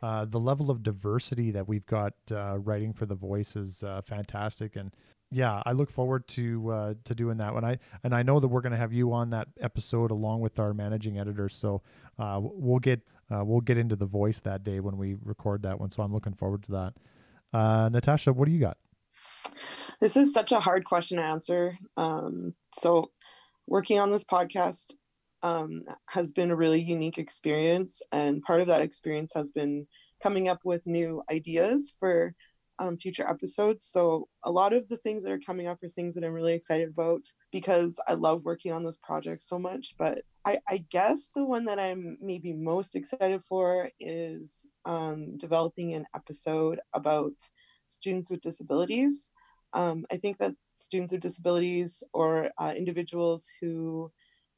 uh, 0.02 0.24
the 0.24 0.40
level 0.40 0.70
of 0.70 0.82
diversity 0.82 1.50
that 1.50 1.66
we've 1.66 1.86
got 1.86 2.12
uh, 2.30 2.58
writing 2.58 2.92
for 2.92 3.06
the 3.06 3.14
voice 3.14 3.56
is 3.56 3.82
uh, 3.82 4.02
fantastic. 4.02 4.76
And 4.76 4.92
yeah, 5.30 5.62
I 5.64 5.72
look 5.72 5.90
forward 5.90 6.28
to 6.28 6.70
uh, 6.70 6.94
to 7.04 7.14
doing 7.14 7.38
that 7.38 7.54
one. 7.54 7.64
I 7.64 7.78
and 8.04 8.14
I 8.14 8.22
know 8.22 8.38
that 8.38 8.48
we're 8.48 8.60
going 8.60 8.72
to 8.72 8.78
have 8.78 8.92
you 8.92 9.12
on 9.12 9.30
that 9.30 9.48
episode 9.60 10.10
along 10.10 10.40
with 10.40 10.58
our 10.58 10.74
managing 10.74 11.18
editor. 11.18 11.48
So 11.48 11.82
uh, 12.18 12.38
we'll 12.40 12.78
get 12.78 13.00
we'll 13.30 13.60
get 13.60 13.78
into 13.78 13.96
the 13.96 14.06
voice 14.06 14.40
that 14.40 14.62
day 14.62 14.80
when 14.80 14.96
we 14.96 15.16
record 15.24 15.62
that 15.62 15.80
one. 15.80 15.90
So 15.90 16.02
I'm 16.02 16.12
looking 16.12 16.34
forward 16.34 16.62
to 16.64 16.72
that. 17.52 17.92
Natasha, 17.92 18.32
what 18.32 18.46
do 18.46 18.52
you 18.52 18.60
got? 18.60 18.76
This 20.00 20.16
is 20.16 20.32
such 20.32 20.52
a 20.52 20.60
hard 20.60 20.84
question 20.84 21.16
to 21.16 21.24
answer. 21.24 21.78
Um, 21.96 22.54
so 22.72 23.10
working 23.66 23.98
on 23.98 24.10
this 24.10 24.24
podcast 24.24 24.94
um, 25.42 25.82
has 26.06 26.32
been 26.32 26.50
a 26.50 26.56
really 26.56 26.80
unique 26.80 27.18
experience. 27.18 28.02
And 28.12 28.42
part 28.42 28.60
of 28.60 28.68
that 28.68 28.82
experience 28.82 29.32
has 29.34 29.50
been 29.50 29.86
coming 30.22 30.48
up 30.48 30.60
with 30.64 30.86
new 30.86 31.22
ideas 31.30 31.94
for 31.98 32.34
um, 32.78 32.98
future 32.98 33.28
episodes. 33.28 33.86
So, 33.88 34.28
a 34.44 34.50
lot 34.50 34.72
of 34.72 34.88
the 34.88 34.98
things 34.98 35.22
that 35.22 35.32
are 35.32 35.38
coming 35.38 35.66
up 35.66 35.82
are 35.82 35.88
things 35.88 36.14
that 36.14 36.24
I'm 36.24 36.32
really 36.32 36.52
excited 36.52 36.88
about 36.88 37.22
because 37.50 37.98
I 38.06 38.14
love 38.14 38.44
working 38.44 38.72
on 38.72 38.84
this 38.84 38.98
project 38.98 39.40
so 39.40 39.58
much. 39.58 39.94
But 39.98 40.22
I, 40.44 40.60
I 40.68 40.84
guess 40.90 41.28
the 41.34 41.44
one 41.44 41.64
that 41.66 41.78
I'm 41.78 42.18
maybe 42.20 42.52
most 42.52 42.94
excited 42.94 43.42
for 43.42 43.90
is 43.98 44.66
um, 44.84 45.36
developing 45.38 45.94
an 45.94 46.06
episode 46.14 46.80
about 46.92 47.32
students 47.88 48.30
with 48.30 48.42
disabilities. 48.42 49.32
Um, 49.72 50.04
I 50.12 50.16
think 50.18 50.38
that 50.38 50.54
students 50.76 51.12
with 51.12 51.22
disabilities 51.22 52.02
or 52.12 52.50
uh, 52.58 52.74
individuals 52.76 53.48
who 53.60 54.10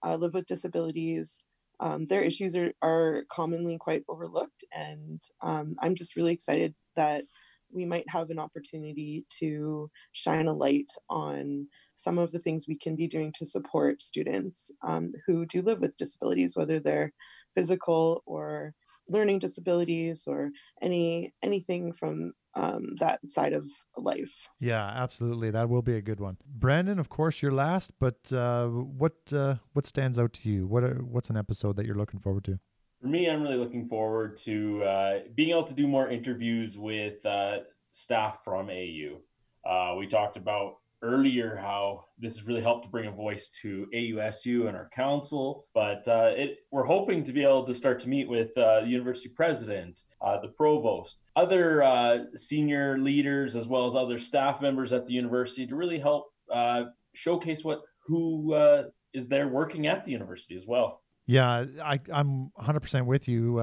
uh, 0.05 0.17
live 0.17 0.35
with 0.35 0.47
disabilities. 0.47 1.41
Um, 1.81 2.07
their 2.07 2.23
issues 2.23 2.57
are, 2.57 2.73
are 2.83 3.25
commonly 3.31 3.77
quite 3.79 4.05
overlooked. 4.09 4.65
And 4.75 5.23
um, 5.43 5.77
I'm 5.81 5.95
just 5.95 6.17
really 6.17 6.33
excited 6.33 6.75
that 6.97 7.25
we 7.73 7.85
might 7.85 8.09
have 8.09 8.31
an 8.31 8.39
opportunity 8.39 9.25
to 9.41 9.91
shine 10.13 10.49
a 10.49 10.55
light 10.55 10.91
on 11.11 11.69
some 11.95 12.19
of 12.19 12.33
the 12.33 12.39
things 12.39 12.67
we 12.67 12.77
can 12.77 12.97
be 12.97 13.07
doing 13.07 13.33
to 13.39 13.45
support 13.45 14.01
students 14.03 14.71
um, 14.87 15.13
who 15.27 15.45
do 15.47 15.63
live 15.63 15.81
with 15.81 15.97
disabilities, 15.97 16.57
whether 16.57 16.81
they're 16.81 17.13
physical 17.55 18.23
or 18.27 18.73
learning 19.09 19.39
disabilities 19.39 20.25
or 20.27 20.51
any 20.83 21.33
anything 21.43 21.93
from 21.93 22.33
um, 22.59 22.97
that 22.99 23.21
side 23.27 23.53
of 23.53 23.69
life. 23.97 24.49
Yeah, 24.59 24.85
absolutely. 24.85 25.51
That 25.51 25.69
will 25.69 25.83
be 25.83 25.95
a 25.95 26.03
good 26.03 26.19
one. 26.19 26.39
Brandon, 26.45 26.99
of 26.99 27.09
course, 27.09 27.41
you're 27.41 27.53
last, 27.53 27.93
but 28.01 28.33
uh, 28.33 28.67
what 28.67 29.15
uh, 29.33 29.57
what 29.73 29.87
stands 29.87 30.19
out 30.19 30.33
to 30.35 30.51
you? 30.51 30.67
What 30.67 30.83
are, 30.83 30.97
what's 31.05 31.31
an 31.31 31.37
episode 31.37 31.77
that 31.77 31.87
you're 31.87 31.95
looking 31.95 32.21
forward 32.21 32.45
to? 32.45 32.59
For 33.01 33.07
me, 33.07 33.31
I'm 33.31 33.43
really 33.43 33.57
looking 33.57 33.87
forward 33.87 34.37
to 34.39 34.83
uh, 34.83 35.19
being 35.37 35.51
able 35.51 35.65
to 35.65 35.75
do 35.75 35.87
more 35.87 36.11
interviews 36.11 36.77
with 36.77 37.25
uh, 37.25 37.59
staff 37.91 38.43
from 38.43 38.71
AU. 38.71 39.21
Uh, 39.65 39.95
we 39.97 40.09
talked 40.09 40.37
about 40.37 40.79
earlier 41.03 41.57
how 41.57 42.05
this 42.19 42.37
has 42.37 42.47
really 42.47 42.61
helped 42.61 42.85
to 42.85 42.91
bring 42.91 43.07
a 43.07 43.13
voice 43.13 43.51
to 43.63 43.87
AUSU 43.95 44.67
and 44.69 44.77
our 44.77 44.89
council. 44.95 45.67
But 45.75 46.07
uh, 46.09 46.33
it, 46.35 46.59
we're 46.71 46.85
hoping 46.85 47.23
to 47.25 47.33
be 47.33 47.43
able 47.43 47.65
to 47.65 47.75
start 47.75 48.01
to 48.01 48.09
meet 48.09 48.29
with 48.29 48.57
uh, 48.59 48.81
the 48.81 48.89
university 48.89 49.29
president, 49.29 50.03
uh, 50.21 50.41
the 50.41 50.49
provost, 50.49 51.19
other 51.37 51.83
uh, 51.83 52.25
senior 52.35 52.99
leaders, 52.99 53.57
as 53.57 53.67
well 53.67 53.87
as 53.87 53.95
other 53.95 54.19
staff 54.19 54.61
members 54.61 54.93
at 54.93 55.07
the 55.07 55.13
university 55.13 55.67
to 55.67 55.77
really 55.77 55.99
help 55.99 56.33
uh, 56.53 56.85
showcase 57.15 57.63
what 57.65 57.83
who 58.07 58.55
uh, 58.55 58.85
is 59.13 59.29
there 59.29 59.49
working 59.49 59.87
at 59.87 60.05
the 60.05 60.11
university 60.11 60.57
as 60.57 60.67
well. 60.67 61.03
Yeah, 61.27 61.67
I, 61.83 62.01
I'm 62.11 62.51
100% 62.59 63.05
with 63.05 63.29
you. 63.29 63.57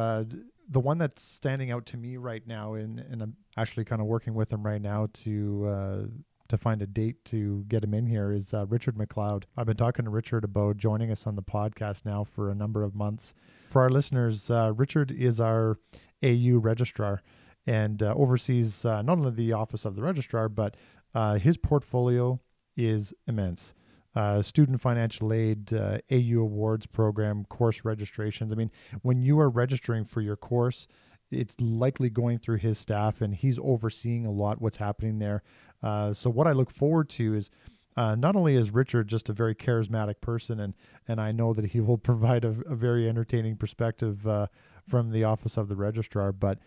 the 0.70 0.80
one 0.80 1.00
that's 1.00 1.24
standing 1.24 1.72
out 1.72 1.88
to 1.88 1.98
me 1.98 2.18
right 2.18 2.46
now, 2.46 2.76
and, 2.76 3.00
and 3.00 3.24
I'm 3.24 3.36
actually 3.58 3.86
kind 3.86 4.02
of 4.02 4.08
working 4.08 4.36
with 4.36 4.50
them 4.50 4.64
right 4.64 4.82
now 4.82 5.08
to 5.24 6.12
to 6.48 6.58
find 6.58 6.82
a 6.82 6.88
date 6.88 7.24
to 7.26 7.66
get 7.68 7.84
him 7.84 7.94
in 7.94 8.08
here 8.08 8.32
is 8.32 8.54
uh, 8.54 8.66
Richard 8.68 8.96
McLeod. 8.96 9.44
I've 9.58 9.66
been 9.66 9.78
talking 9.78 10.06
to 10.06 10.12
Richard 10.12 10.44
about 10.44 10.78
joining 10.78 11.12
us 11.12 11.26
on 11.26 11.36
the 11.36 11.42
podcast 11.42 12.06
now 12.06 12.24
for 12.24 12.50
a 12.50 12.56
number 12.56 12.84
of 12.84 12.96
months. 12.96 13.34
For 13.70 13.82
our 13.82 13.90
listeners, 13.90 14.50
uh, 14.50 14.74
Richard 14.76 15.12
is 15.12 15.40
our 15.40 15.80
AU 16.24 16.58
registrar 16.58 17.22
and 17.68 18.04
uh, 18.04 18.14
oversees 18.16 18.86
uh, 18.86 19.02
not 19.02 19.18
only 19.18 19.32
the 19.32 19.54
office 19.54 19.86
of 19.86 19.96
the 19.96 20.04
registrar, 20.04 20.48
but 20.50 20.76
uh, 21.14 21.36
his 21.36 21.58
portfolio 21.58 22.40
is 22.78 23.14
immense. 23.28 23.74
Uh, 24.16 24.42
student 24.42 24.80
financial 24.80 25.34
aid, 25.34 25.74
AU 25.74 26.40
awards 26.40 26.86
program, 26.86 27.44
course 27.46 27.84
registrations. 27.84 28.54
I 28.54 28.56
mean, 28.56 28.72
when 29.02 29.22
you 29.22 29.40
are 29.40 29.50
registering 29.50 30.06
for 30.06 30.22
your 30.22 30.38
course, 30.38 30.88
it's 31.32 31.56
likely 31.60 32.10
going 32.10 32.38
through 32.38 32.58
his 32.58 32.78
staff 32.78 33.22
and 33.22 33.36
he's 33.36 33.60
overseeing 33.60 34.26
a 34.26 34.32
lot 34.32 34.62
what's 34.62 34.78
happening 34.78 35.20
there. 35.20 35.44
Uh, 35.86 36.14
so 36.14 36.32
what 36.32 36.48
I 36.48 36.52
look 36.52 36.72
forward 36.72 37.10
to 37.12 37.36
is 37.36 37.52
uh, 37.96 38.16
not 38.16 38.36
only 38.36 38.56
is 38.56 38.72
Richard 38.72 39.08
just 39.08 39.30
a 39.30 39.34
very 39.34 39.54
charismatic 39.54 40.20
person, 40.20 40.60
and 40.60 40.74
and 41.08 41.22
I 41.22 41.32
know 41.32 41.54
that 41.54 41.66
he 41.66 41.80
will 41.80 41.98
provide 42.10 42.44
a, 42.44 42.56
a 42.66 42.76
very 42.76 43.08
entertaining 43.08 43.56
perspective 43.56 44.28
uh, 44.28 44.48
from 44.88 45.12
the 45.12 45.24
office 45.24 45.58
of 45.58 45.70
the 45.70 45.76
registrar, 45.76 46.32
but 46.32 46.58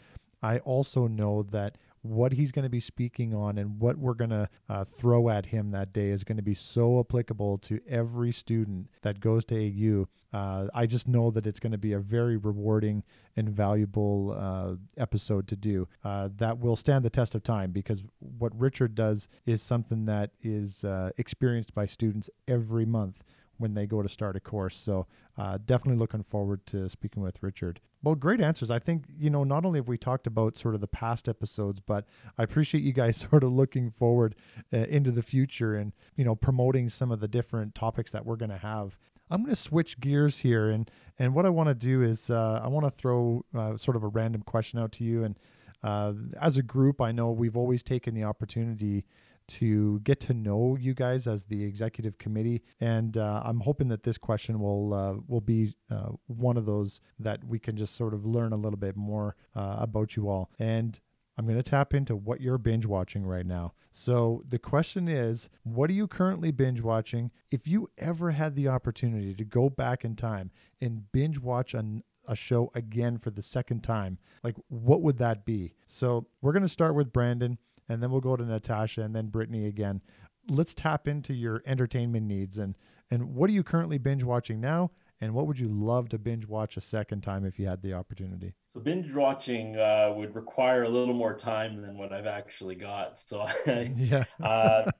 I 0.40 0.59
also 0.59 1.09
know 1.09 1.42
that 1.42 1.76
what 2.02 2.32
he's 2.32 2.52
going 2.52 2.62
to 2.64 2.68
be 2.68 2.80
speaking 2.80 3.34
on 3.34 3.58
and 3.58 3.80
what 3.80 3.96
we're 3.96 4.14
going 4.14 4.30
to 4.30 4.48
uh, 4.68 4.84
throw 4.84 5.28
at 5.28 5.46
him 5.46 5.70
that 5.70 5.92
day 5.92 6.11
is 6.11 6.24
going 6.24 6.37
to 6.37 6.42
be 6.42 6.54
so 6.54 7.00
applicable 7.00 7.58
to 7.58 7.80
every 7.88 8.32
student 8.32 8.88
that 9.02 9.20
goes 9.20 9.44
to 9.46 9.54
AU. 9.56 10.08
Uh, 10.37 10.68
I 10.74 10.87
just 10.87 11.08
know 11.08 11.30
that 11.30 11.46
it's 11.46 11.61
going 11.61 11.72
to 11.72 11.78
be 11.78 11.92
a 11.92 11.98
very 11.98 12.37
rewarding 12.37 13.02
and 13.37 13.48
valuable 13.48 14.37
uh, 14.38 15.00
episode 15.00 15.48
to 15.48 15.56
do 15.56 15.88
uh, 16.04 16.28
that 16.37 16.58
will 16.58 16.76
stand 16.76 17.04
the 17.04 17.11
test 17.11 17.34
of 17.34 17.42
time 17.42 17.70
because 17.70 18.02
what 18.18 18.58
Richard 18.58 18.94
does 18.94 19.28
is 19.46 19.62
something 19.62 20.04
that 20.06 20.30
is 20.42 20.84
uh, 20.84 21.11
experienced 21.16 21.74
by 21.74 21.87
students 21.87 22.28
every 22.46 22.84
month 22.84 23.22
when 23.58 23.74
they 23.74 23.86
go 23.86 24.02
to 24.02 24.08
start 24.08 24.36
a 24.36 24.40
course. 24.40 24.76
So 24.76 25.06
uh, 25.36 25.58
definitely 25.64 25.98
looking 25.98 26.24
forward 26.24 26.64
to 26.66 26.88
speaking 26.88 27.22
with 27.22 27.42
Richard. 27.42 27.80
Well, 28.02 28.14
great 28.14 28.40
answers. 28.40 28.70
I 28.70 28.78
think, 28.78 29.04
you 29.18 29.28
know, 29.28 29.42
not 29.42 29.64
only 29.64 29.80
have 29.80 29.88
we 29.88 29.98
talked 29.98 30.26
about 30.26 30.56
sort 30.56 30.74
of 30.74 30.80
the 30.80 30.86
past 30.86 31.28
episodes, 31.28 31.80
but 31.80 32.06
I 32.38 32.44
appreciate 32.44 32.84
you 32.84 32.92
guys 32.92 33.16
sort 33.30 33.42
of 33.42 33.52
looking 33.52 33.90
forward 33.90 34.36
uh, 34.72 34.78
into 34.78 35.10
the 35.10 35.22
future 35.22 35.74
and, 35.74 35.92
you 36.16 36.24
know, 36.24 36.34
promoting 36.34 36.88
some 36.88 37.10
of 37.10 37.20
the 37.20 37.28
different 37.28 37.74
topics 37.74 38.10
that 38.12 38.24
we're 38.24 38.36
going 38.36 38.50
to 38.50 38.58
have. 38.58 38.96
I'm 39.30 39.42
going 39.42 39.54
to 39.54 39.60
switch 39.60 40.00
gears 40.00 40.38
here. 40.38 40.70
And, 40.70 40.90
and 41.18 41.34
what 41.34 41.44
I 41.44 41.50
want 41.50 41.68
to 41.68 41.74
do 41.74 42.02
is 42.02 42.30
uh, 42.30 42.60
I 42.62 42.68
want 42.68 42.86
to 42.86 42.90
throw 42.90 43.44
uh, 43.54 43.76
sort 43.76 43.96
of 43.96 44.02
a 44.02 44.08
random 44.08 44.42
question 44.42 44.78
out 44.78 44.92
to 44.92 45.04
you. 45.04 45.24
And 45.24 45.38
uh, 45.82 46.12
as 46.40 46.56
a 46.56 46.62
group, 46.62 47.00
I 47.00 47.12
know 47.12 47.30
we've 47.30 47.56
always 47.56 47.82
taken 47.82 48.14
the 48.14 48.24
opportunity 48.24 49.04
to 49.48 50.00
get 50.00 50.20
to 50.20 50.34
know 50.34 50.76
you 50.78 50.94
guys 50.94 51.26
as 51.26 51.44
the 51.44 51.64
executive 51.64 52.18
committee, 52.18 52.62
and 52.80 53.16
uh, 53.16 53.42
I'm 53.44 53.61
hoping 53.61 53.88
that 53.88 54.02
this 54.02 54.18
question 54.18 54.61
will 54.61 54.94
uh, 54.94 55.14
will 55.26 55.40
be 55.40 55.74
uh, 55.90 56.11
one 56.26 56.56
of 56.56 56.66
those 56.66 57.00
that 57.18 57.44
we 57.44 57.58
can 57.58 57.76
just 57.76 57.96
sort 57.96 58.14
of 58.14 58.24
learn 58.24 58.52
a 58.52 58.56
little 58.56 58.78
bit 58.78 58.96
more 58.96 59.37
uh, 59.56 59.76
about 59.78 60.16
you 60.16 60.28
all. 60.28 60.50
And 60.58 61.00
I'm 61.37 61.46
going 61.46 61.56
to 61.56 61.68
tap 61.68 61.94
into 61.94 62.16
what 62.16 62.40
you're 62.40 62.58
binge 62.58 62.84
watching 62.84 63.24
right 63.24 63.46
now. 63.46 63.72
So 63.90 64.42
the 64.48 64.58
question 64.58 65.08
is, 65.08 65.48
what 65.62 65.88
are 65.88 65.94
you 65.94 66.08
currently 66.08 66.50
binge 66.50 66.80
watching? 66.80 67.30
If 67.50 67.66
you 67.66 67.88
ever 67.96 68.32
had 68.32 68.54
the 68.54 68.68
opportunity 68.68 69.34
to 69.34 69.44
go 69.44 69.70
back 69.70 70.04
in 70.04 70.16
time 70.16 70.50
and 70.80 71.11
binge 71.12 71.38
watch 71.38 71.74
an 71.74 72.02
a 72.28 72.37
show 72.37 72.70
again 72.74 73.18
for 73.18 73.30
the 73.30 73.40
second 73.40 73.82
time, 73.82 74.18
like 74.44 74.54
what 74.68 75.00
would 75.00 75.18
that 75.18 75.46
be? 75.46 75.72
So 75.87 76.26
we're 76.42 76.52
going 76.52 76.62
to 76.62 76.68
start 76.68 76.94
with 76.94 77.12
Brandon 77.12 77.56
and 77.88 78.03
then 78.03 78.11
we'll 78.11 78.20
go 78.20 78.37
to 78.37 78.44
Natasha 78.44 79.03
and 79.03 79.14
then 79.14 79.27
Brittany 79.27 79.66
again. 79.66 80.01
Let's 80.48 80.74
tap 80.74 81.09
into 81.09 81.35
your 81.35 81.62
entertainment 81.66 82.27
needs 82.27 82.59
and 82.59 82.77
and 83.11 83.35
what 83.35 83.48
are 83.48 83.55
you 83.55 83.62
currently 83.62 83.98
binge 83.98 84.22
watching 84.22 84.61
now 84.61 84.90
and 85.20 85.35
what 85.35 85.46
would 85.46 85.59
you 85.59 85.68
love 85.68 86.09
to 86.11 86.18
binge 86.18 86.46
watch 86.46 86.77
a 86.77 86.81
second 86.81 87.22
time 87.22 87.44
if 87.44 87.59
you 87.59 87.66
had 87.66 87.83
the 87.83 87.92
opportunity? 87.92 88.55
So 88.74 88.81
binge 88.81 89.12
watching 89.12 89.77
uh, 89.77 90.12
would 90.16 90.35
require 90.35 90.85
a 90.85 90.88
little 90.88 91.14
more 91.14 91.35
time 91.35 91.83
than 91.83 91.98
what 91.98 92.12
I've 92.12 92.27
actually 92.27 92.77
got. 92.77 93.18
So 93.18 93.40
I 93.66 93.92
yeah. 93.96 94.24
uh, 94.42 94.90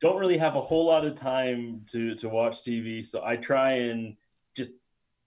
don't 0.00 0.18
really 0.18 0.38
have 0.38 0.56
a 0.56 0.60
whole 0.60 0.86
lot 0.86 1.04
of 1.04 1.14
time 1.14 1.82
to 1.92 2.14
to 2.16 2.28
watch 2.28 2.62
TV. 2.62 3.04
So 3.04 3.22
I 3.24 3.36
try 3.36 3.74
and 3.74 4.16
just 4.56 4.72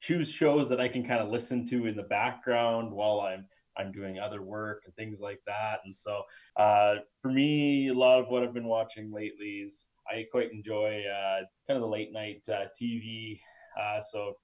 choose 0.01 0.29
shows 0.29 0.67
that 0.69 0.81
I 0.81 0.87
can 0.87 1.05
kind 1.05 1.21
of 1.21 1.29
listen 1.29 1.65
to 1.67 1.85
in 1.85 1.95
the 1.95 2.03
background 2.03 2.91
while 2.91 3.21
I'm 3.21 3.45
I'm 3.77 3.91
doing 3.91 4.19
other 4.19 4.41
work 4.41 4.83
and 4.85 4.95
things 4.95 5.19
like 5.19 5.41
that. 5.47 5.79
And 5.85 5.95
so 5.95 6.23
uh, 6.57 6.95
for 7.21 7.31
me, 7.31 7.89
a 7.89 7.93
lot 7.93 8.19
of 8.19 8.27
what 8.29 8.43
I've 8.43 8.53
been 8.53 8.67
watching 8.67 9.11
lately 9.11 9.61
is 9.65 9.87
I 10.09 10.25
quite 10.31 10.51
enjoy 10.51 11.03
uh, 11.05 11.41
kind 11.67 11.77
of 11.77 11.81
the 11.81 11.87
late 11.87 12.11
night 12.13 12.47
uh, 12.49 12.65
TV. 12.79 13.39
Uh, 13.79 14.01
so 14.01 14.35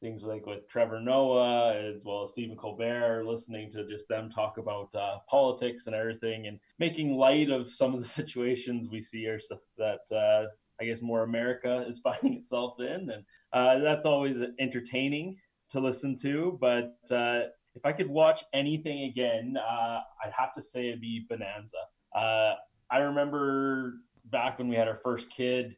things 0.00 0.22
like 0.22 0.46
with 0.46 0.66
Trevor 0.68 1.00
Noah 1.00 1.74
as 1.76 2.04
well 2.04 2.22
as 2.22 2.30
Stephen 2.30 2.56
Colbert, 2.56 3.24
listening 3.26 3.70
to 3.70 3.86
just 3.86 4.08
them 4.08 4.30
talk 4.30 4.58
about 4.58 4.94
uh, 4.94 5.18
politics 5.28 5.86
and 5.86 5.94
everything, 5.94 6.46
and 6.46 6.58
making 6.78 7.14
light 7.16 7.50
of 7.50 7.70
some 7.70 7.94
of 7.94 8.00
the 8.00 8.06
situations 8.20 8.88
we 8.90 9.00
see 9.00 9.26
or 9.26 9.38
that 9.76 10.00
uh, 10.12 10.48
I 10.80 10.84
guess 10.84 11.02
more 11.02 11.22
America 11.22 11.84
is 11.86 11.98
finding 12.04 12.34
itself 12.34 12.80
in, 12.80 13.10
and 13.10 13.24
uh, 13.52 13.78
that's 13.80 14.06
always 14.06 14.42
entertaining 14.58 15.36
to 15.70 15.80
listen 15.80 16.16
to. 16.22 16.58
But 16.60 16.96
uh, 17.10 17.42
if 17.74 17.84
I 17.84 17.92
could 17.92 18.08
watch 18.08 18.44
anything 18.52 19.04
again, 19.04 19.56
uh, 19.56 20.00
I'd 20.24 20.32
have 20.36 20.54
to 20.54 20.62
say 20.62 20.88
it'd 20.88 21.00
be 21.00 21.26
Bonanza. 21.28 21.76
Uh, 22.14 22.54
I 22.90 22.98
remember 22.98 23.94
back 24.26 24.58
when 24.58 24.68
we 24.68 24.76
had 24.76 24.88
our 24.88 25.00
first 25.02 25.30
kid. 25.30 25.76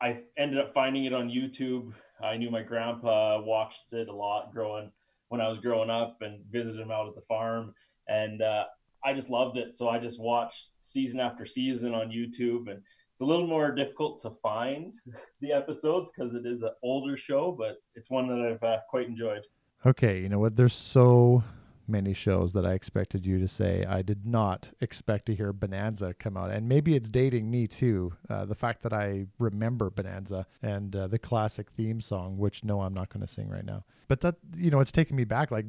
I 0.00 0.20
ended 0.36 0.58
up 0.58 0.72
finding 0.72 1.06
it 1.06 1.12
on 1.12 1.28
YouTube 1.28 1.92
I 2.22 2.36
knew 2.36 2.50
my 2.50 2.62
grandpa 2.62 3.40
watched 3.40 3.92
it 3.92 4.08
a 4.08 4.14
lot 4.14 4.52
growing 4.52 4.90
when 5.28 5.40
I 5.40 5.48
was 5.48 5.58
growing 5.58 5.90
up 5.90 6.18
and 6.20 6.44
visited 6.50 6.80
him 6.80 6.90
out 6.90 7.08
at 7.08 7.14
the 7.14 7.20
farm, 7.22 7.74
and 8.08 8.42
uh, 8.42 8.64
I 9.04 9.12
just 9.12 9.30
loved 9.30 9.56
it. 9.56 9.74
So 9.74 9.88
I 9.88 9.98
just 9.98 10.20
watched 10.20 10.68
season 10.80 11.20
after 11.20 11.44
season 11.46 11.94
on 11.94 12.08
YouTube, 12.08 12.68
and 12.70 12.78
it's 12.78 13.20
a 13.20 13.24
little 13.24 13.46
more 13.46 13.72
difficult 13.72 14.20
to 14.22 14.30
find 14.42 14.94
the 15.40 15.52
episodes 15.52 16.10
because 16.10 16.34
it 16.34 16.46
is 16.46 16.62
an 16.62 16.70
older 16.82 17.16
show, 17.16 17.52
but 17.52 17.76
it's 17.94 18.10
one 18.10 18.26
that 18.28 18.40
I've 18.40 18.62
uh, 18.62 18.78
quite 18.88 19.06
enjoyed. 19.06 19.44
Okay, 19.86 20.20
you 20.20 20.28
know 20.28 20.38
what? 20.38 20.56
There's 20.56 20.74
so 20.74 21.44
many 21.86 22.12
shows 22.12 22.52
that 22.52 22.66
I 22.66 22.72
expected 22.72 23.24
you 23.24 23.38
to 23.38 23.48
say. 23.48 23.84
I 23.88 24.02
did 24.02 24.26
not 24.26 24.70
expect 24.80 25.26
to 25.26 25.34
hear 25.34 25.52
Bonanza 25.52 26.14
come 26.18 26.36
out, 26.36 26.50
and 26.50 26.68
maybe 26.68 26.94
it's 26.94 27.08
dating 27.08 27.50
me 27.50 27.66
too. 27.66 28.12
Uh, 28.28 28.44
the 28.44 28.54
fact 28.54 28.82
that 28.82 28.92
I 28.92 29.26
remember 29.38 29.88
Bonanza 29.90 30.46
and 30.62 30.94
uh, 30.94 31.06
the 31.06 31.18
classic 31.18 31.70
theme 31.70 32.00
song, 32.00 32.36
which 32.38 32.64
no, 32.64 32.82
I'm 32.82 32.94
not 32.94 33.08
going 33.08 33.24
to 33.26 33.32
sing 33.32 33.48
right 33.48 33.64
now. 33.64 33.84
But 34.08 34.20
that 34.20 34.36
you 34.56 34.70
know, 34.70 34.80
it's 34.80 34.92
taking 34.92 35.16
me 35.16 35.24
back. 35.24 35.50
Like 35.50 35.66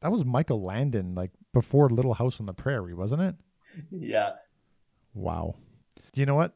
that 0.00 0.12
was 0.12 0.24
Michael 0.24 0.62
Landon, 0.62 1.14
like 1.14 1.30
before 1.52 1.88
Little 1.88 2.14
House 2.14 2.40
on 2.40 2.46
the 2.46 2.54
Prairie, 2.54 2.94
wasn't 2.94 3.22
it? 3.22 3.34
Yeah. 3.90 4.30
Wow. 5.12 5.56
Do 6.14 6.20
you 6.22 6.24
know 6.24 6.34
what? 6.34 6.54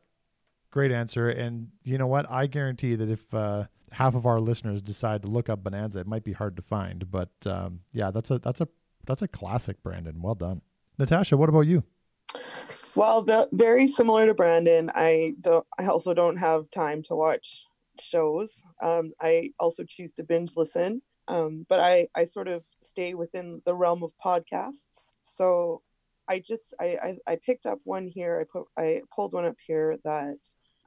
Great 0.70 0.90
answer. 0.90 1.28
And 1.28 1.68
you 1.84 1.98
know 1.98 2.06
what? 2.06 2.30
I 2.30 2.46
guarantee 2.46 2.94
that 2.94 3.10
if 3.10 3.34
uh, 3.34 3.64
half 3.92 4.14
of 4.14 4.26
our 4.26 4.38
listeners 4.38 4.82
decide 4.82 5.22
to 5.22 5.28
look 5.28 5.48
up 5.48 5.64
Bonanza, 5.64 6.00
it 6.00 6.06
might 6.06 6.24
be 6.24 6.32
hard 6.32 6.56
to 6.56 6.62
find. 6.62 7.10
But 7.10 7.30
um, 7.44 7.80
yeah, 7.92 8.10
that's 8.10 8.30
a 8.30 8.38
that's 8.38 8.60
a 8.60 8.68
that's 9.06 9.22
a 9.22 9.28
classic, 9.28 9.82
Brandon. 9.82 10.20
Well 10.20 10.34
done, 10.34 10.62
Natasha. 10.98 11.36
What 11.36 11.48
about 11.48 11.62
you? 11.62 11.84
Well, 12.94 13.22
the, 13.22 13.48
very 13.52 13.86
similar 13.86 14.26
to 14.26 14.34
Brandon, 14.34 14.90
I 14.94 15.34
don't. 15.40 15.66
I 15.78 15.86
also 15.86 16.14
don't 16.14 16.36
have 16.36 16.70
time 16.70 17.02
to 17.04 17.14
watch 17.14 17.66
shows. 18.00 18.62
Um, 18.82 19.12
I 19.20 19.52
also 19.58 19.84
choose 19.84 20.12
to 20.14 20.24
binge 20.24 20.56
listen, 20.56 21.02
um, 21.28 21.66
but 21.68 21.80
I 21.80 22.08
I 22.14 22.24
sort 22.24 22.48
of 22.48 22.64
stay 22.82 23.14
within 23.14 23.62
the 23.64 23.74
realm 23.74 24.02
of 24.02 24.12
podcasts. 24.24 25.12
So 25.22 25.82
I 26.28 26.38
just 26.38 26.74
I, 26.80 26.84
I, 26.86 27.32
I 27.32 27.36
picked 27.36 27.66
up 27.66 27.78
one 27.84 28.06
here. 28.06 28.40
I 28.40 28.44
put 28.50 28.66
I 28.76 29.02
pulled 29.14 29.34
one 29.34 29.44
up 29.44 29.56
here 29.64 29.98
that 30.04 30.38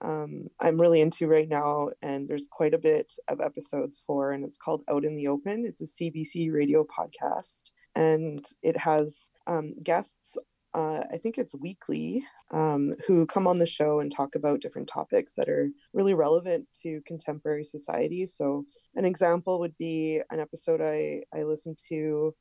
um, 0.03 0.47
I'm 0.59 0.79
really 0.79 1.01
into 1.01 1.27
right 1.27 1.47
now, 1.47 1.89
and 2.01 2.27
there's 2.27 2.47
quite 2.51 2.73
a 2.73 2.79
bit 2.79 3.13
of 3.27 3.41
episodes 3.41 4.01
for, 4.05 4.31
and 4.31 4.43
it's 4.43 4.57
called 4.57 4.83
Out 4.89 5.05
in 5.05 5.15
the 5.15 5.27
Open. 5.27 5.65
It's 5.65 5.81
a 5.81 6.03
CBC 6.03 6.51
radio 6.51 6.85
podcast, 6.85 7.71
and 7.95 8.45
it 8.61 8.77
has 8.77 9.29
um, 9.47 9.73
guests 9.81 10.37
uh, 10.73 11.03
I 11.11 11.17
think 11.17 11.37
it's 11.37 11.55
weekly, 11.55 12.23
um, 12.51 12.95
who 13.05 13.27
come 13.27 13.45
on 13.45 13.59
the 13.59 13.65
show 13.65 13.99
and 13.99 14.11
talk 14.11 14.33
about 14.33 14.61
different 14.61 14.87
topics 14.87 15.33
that 15.37 15.47
are 15.47 15.69
really 15.93 16.15
relevant 16.15 16.67
to 16.81 17.01
contemporary 17.05 17.63
society. 17.63 18.25
So, 18.25 18.65
an 18.95 19.05
example 19.05 19.59
would 19.59 19.77
be 19.77 20.21
an 20.31 20.39
episode 20.39 20.81
I, 20.81 21.21
I 21.37 21.43
listened 21.43 21.77
to 21.89 22.33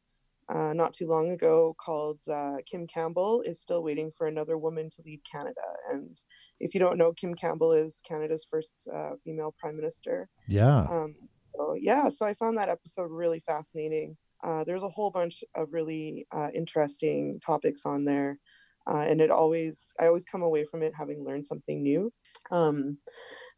uh, 0.53 0.73
not 0.75 0.93
too 0.93 1.07
long 1.07 1.31
ago 1.31 1.75
called 1.83 2.19
uh, 2.31 2.57
Kim 2.67 2.87
Campbell 2.87 3.43
is 3.43 3.61
Still 3.61 3.83
Waiting 3.83 4.12
for 4.17 4.27
Another 4.27 4.59
Woman 4.59 4.91
to 4.91 5.03
Lead 5.05 5.21
Canada. 5.31 5.61
And 5.91 6.21
if 6.61 6.75
you 6.75 6.81
don't 6.81 6.99
know, 6.99 7.12
Kim 7.12 7.35
Campbell 7.35 7.73
is 7.73 7.97
Canada's 8.07 8.47
first 8.51 8.87
uh, 8.93 9.12
female 9.25 9.55
prime 9.59 9.77
minister. 9.77 10.29
Yeah. 10.49 10.81
Um, 10.81 11.15
so, 11.57 11.75
yeah, 11.81 12.09
so 12.11 12.27
I 12.27 12.35
found 12.35 12.59
that 12.59 12.69
episode 12.69 13.11
really 13.11 13.43
fascinating. 13.47 14.17
Uh, 14.45 14.65
there's 14.65 14.83
a 14.83 14.88
whole 14.88 15.11
bunch 15.11 15.43
of 15.55 15.69
really 15.73 16.27
uh, 16.33 16.49
interesting 16.55 17.41
topics 17.45 17.83
on 17.87 18.05
there. 18.05 18.38
Uh, 18.87 19.05
and 19.09 19.21
it 19.21 19.31
always, 19.31 19.92
I 19.99 20.07
always 20.07 20.25
come 20.25 20.42
away 20.42 20.64
from 20.64 20.83
it 20.83 20.92
having 20.97 21.25
learned 21.25 21.47
something 21.47 21.83
new. 21.83 22.12
Um, 22.51 22.99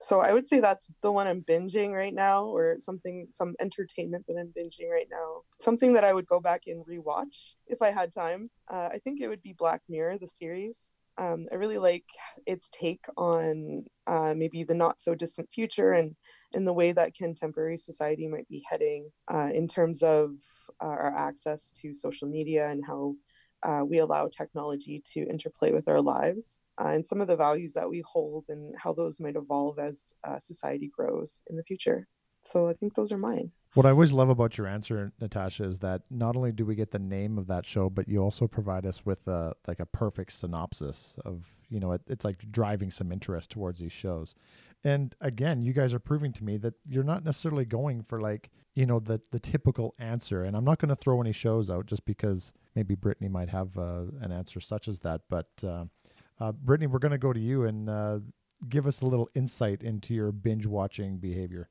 so 0.01 0.21
I 0.21 0.33
would 0.33 0.49
say 0.49 0.61
that's 0.61 0.87
the 1.03 1.13
one 1.13 1.27
I'm 1.27 1.43
binging 1.43 1.93
right 1.93 2.15
now, 2.15 2.45
or 2.45 2.77
something, 2.79 3.29
some 3.33 3.55
entertainment 3.61 4.27
that 4.29 4.37
I'm 4.39 4.53
binging 4.57 4.91
right 4.91 5.09
now. 5.11 5.43
Something 5.61 5.95
that 5.95 6.05
I 6.05 6.13
would 6.13 6.27
go 6.27 6.41
back 6.41 6.63
and 6.67 6.85
rewatch 6.87 7.55
if 7.67 7.81
I 7.81 7.91
had 7.91 8.13
time. 8.13 8.51
Uh, 8.71 8.89
I 8.93 8.99
think 9.03 9.21
it 9.21 9.29
would 9.29 9.43
be 9.43 9.55
Black 9.57 9.83
Mirror, 9.89 10.19
the 10.19 10.27
series. 10.27 10.93
Um, 11.17 11.47
I 11.53 11.55
really 11.55 11.79
like 11.79 12.05
its 12.45 12.69
take 12.73 13.05
on 13.17 13.85
uh, 14.07 14.35
maybe 14.37 14.65
the 14.65 14.75
not 14.75 15.01
so 15.01 15.15
distant 15.15 15.49
future 15.53 15.93
and 15.93 16.17
in 16.53 16.65
the 16.65 16.73
way 16.73 16.93
that 16.93 17.15
contemporary 17.15 17.77
society 17.77 18.27
might 18.27 18.49
be 18.49 18.65
heading 18.69 19.11
uh, 19.29 19.51
in 19.55 19.69
terms 19.69 20.03
of 20.03 20.33
uh, 20.83 20.87
our 20.87 21.15
access 21.17 21.71
to 21.83 21.95
social 21.95 22.29
media 22.29 22.69
and 22.69 22.85
how 22.85 23.15
uh, 23.65 23.83
we 23.85 23.99
allow 23.99 24.29
technology 24.29 25.03
to 25.13 25.21
interplay 25.29 25.73
with 25.73 25.89
our 25.89 26.01
lives 26.01 26.61
uh, 26.79 26.89
and 26.89 27.07
some 27.07 27.21
of 27.21 27.29
the 27.29 27.37
values 27.37 27.73
that 27.73 27.89
we 27.89 28.03
hold 28.07 28.47
and 28.49 28.75
how 28.79 28.93
those 28.93 29.21
might 29.21 29.37
evolve 29.37 29.79
as 29.79 30.13
uh, 30.25 30.39
society 30.39 30.91
grows 30.95 31.41
in 31.49 31.57
the 31.57 31.65
future. 31.65 32.07
So 32.43 32.69
I 32.69 32.75
think 32.75 32.95
those 32.95 33.11
are 33.11 33.19
mine. 33.19 33.51
What 33.75 33.87
I 33.87 33.91
always 33.91 34.13
love 34.13 34.29
about 34.29 34.57
your 34.57 34.69
answer, 34.69 35.13
Natasha, 35.21 35.65
is 35.65 35.81
that 35.81 36.03
not 36.09 36.37
only 36.37 36.53
do 36.53 36.65
we 36.65 36.77
get 36.77 36.93
the 36.93 37.01
name 37.01 37.37
of 37.37 37.49
that 37.49 37.67
show, 37.67 37.91
but 37.91 38.09
you 38.09 38.21
also 38.23 38.47
provide 38.47 38.87
us 38.87 39.05
with 39.05 39.27
a 39.27 39.55
like 39.67 39.81
a 39.81 39.87
perfect 39.87 40.33
synopsis 40.33 41.17
of 41.25 41.45
you 41.69 41.81
know 41.81 41.91
it, 41.91 42.03
it's 42.07 42.25
like 42.25 42.53
driving 42.53 42.93
some 42.93 43.11
interest 43.11 43.51
towards 43.51 43.81
these 43.81 43.93
shows. 43.93 44.37
And 44.85 45.17
again, 45.21 45.65
you 45.65 45.73
guys 45.73 45.93
are 45.93 45.99
proving 45.99 46.33
to 46.35 46.45
me 46.45 46.57
that 46.59 46.75
you're 46.89 47.03
not 47.03 47.25
necessarily 47.25 47.65
going 47.65 48.05
for 48.05 48.21
like 48.21 48.51
you 48.77 48.87
know 48.87 49.01
the 49.01 49.21
the 49.33 49.41
typical 49.41 49.97
answer. 49.99 50.45
And 50.45 50.57
I'm 50.57 50.65
not 50.65 50.79
going 50.79 50.91
to 50.91 50.97
throw 50.97 51.21
any 51.21 51.33
shows 51.33 51.69
out 51.69 51.87
just 51.87 52.05
because 52.05 52.53
maybe 52.77 52.95
Brittany 52.95 53.29
might 53.29 53.49
have 53.49 53.77
uh, 53.77 54.05
an 54.21 54.31
answer 54.31 54.61
such 54.61 54.87
as 54.87 55.01
that. 55.01 55.23
But 55.29 55.49
uh, 55.65 55.87
uh, 56.39 56.53
Brittany, 56.53 56.87
we're 56.87 57.01
going 57.01 57.11
to 57.11 57.19
go 57.19 57.33
to 57.33 57.41
you 57.41 57.65
and 57.65 57.91
uh, 57.91 58.19
give 58.69 58.87
us 58.87 59.01
a 59.01 59.07
little 59.07 59.29
insight 59.35 59.83
into 59.83 60.15
your 60.15 60.31
binge 60.31 60.65
watching 60.65 61.19
behavior. 61.19 61.69